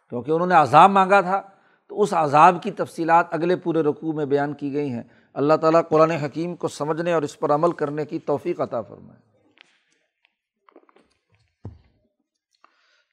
کیونکہ 0.09 0.31
انہوں 0.31 0.47
نے 0.47 0.55
عذاب 0.55 0.89
مانگا 0.89 1.21
تھا، 1.21 1.41
تو 1.89 2.01
اس 2.01 2.13
عذاب 2.13 2.57
کی 2.63 2.71
تفصیلات 2.71 3.25
اگلے 3.31 3.55
پورے 3.55 3.81
رقوع 3.81 4.13
میں 4.13 4.25
بیان 4.25 4.53
کی 4.53 4.73
گئی 4.73 4.89
ہیں۔ 4.89 5.03
اللہ 5.33 5.53
تعالیٰ 5.53 5.81
قرآن 5.89 6.11
حکیم 6.11 6.55
کو 6.55 6.67
سمجھنے 6.67 7.13
اور 7.13 7.21
اس 7.21 7.39
پر 7.39 7.53
عمل 7.53 7.71
کرنے 7.71 8.05
کی 8.05 8.19
توفیق 8.19 8.61
عطا 8.61 8.81
فرمائے۔ 8.81 9.34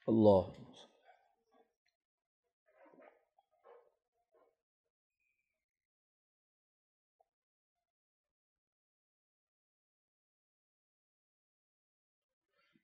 اللہ 0.07 0.41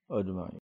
اجمائی 0.10 0.58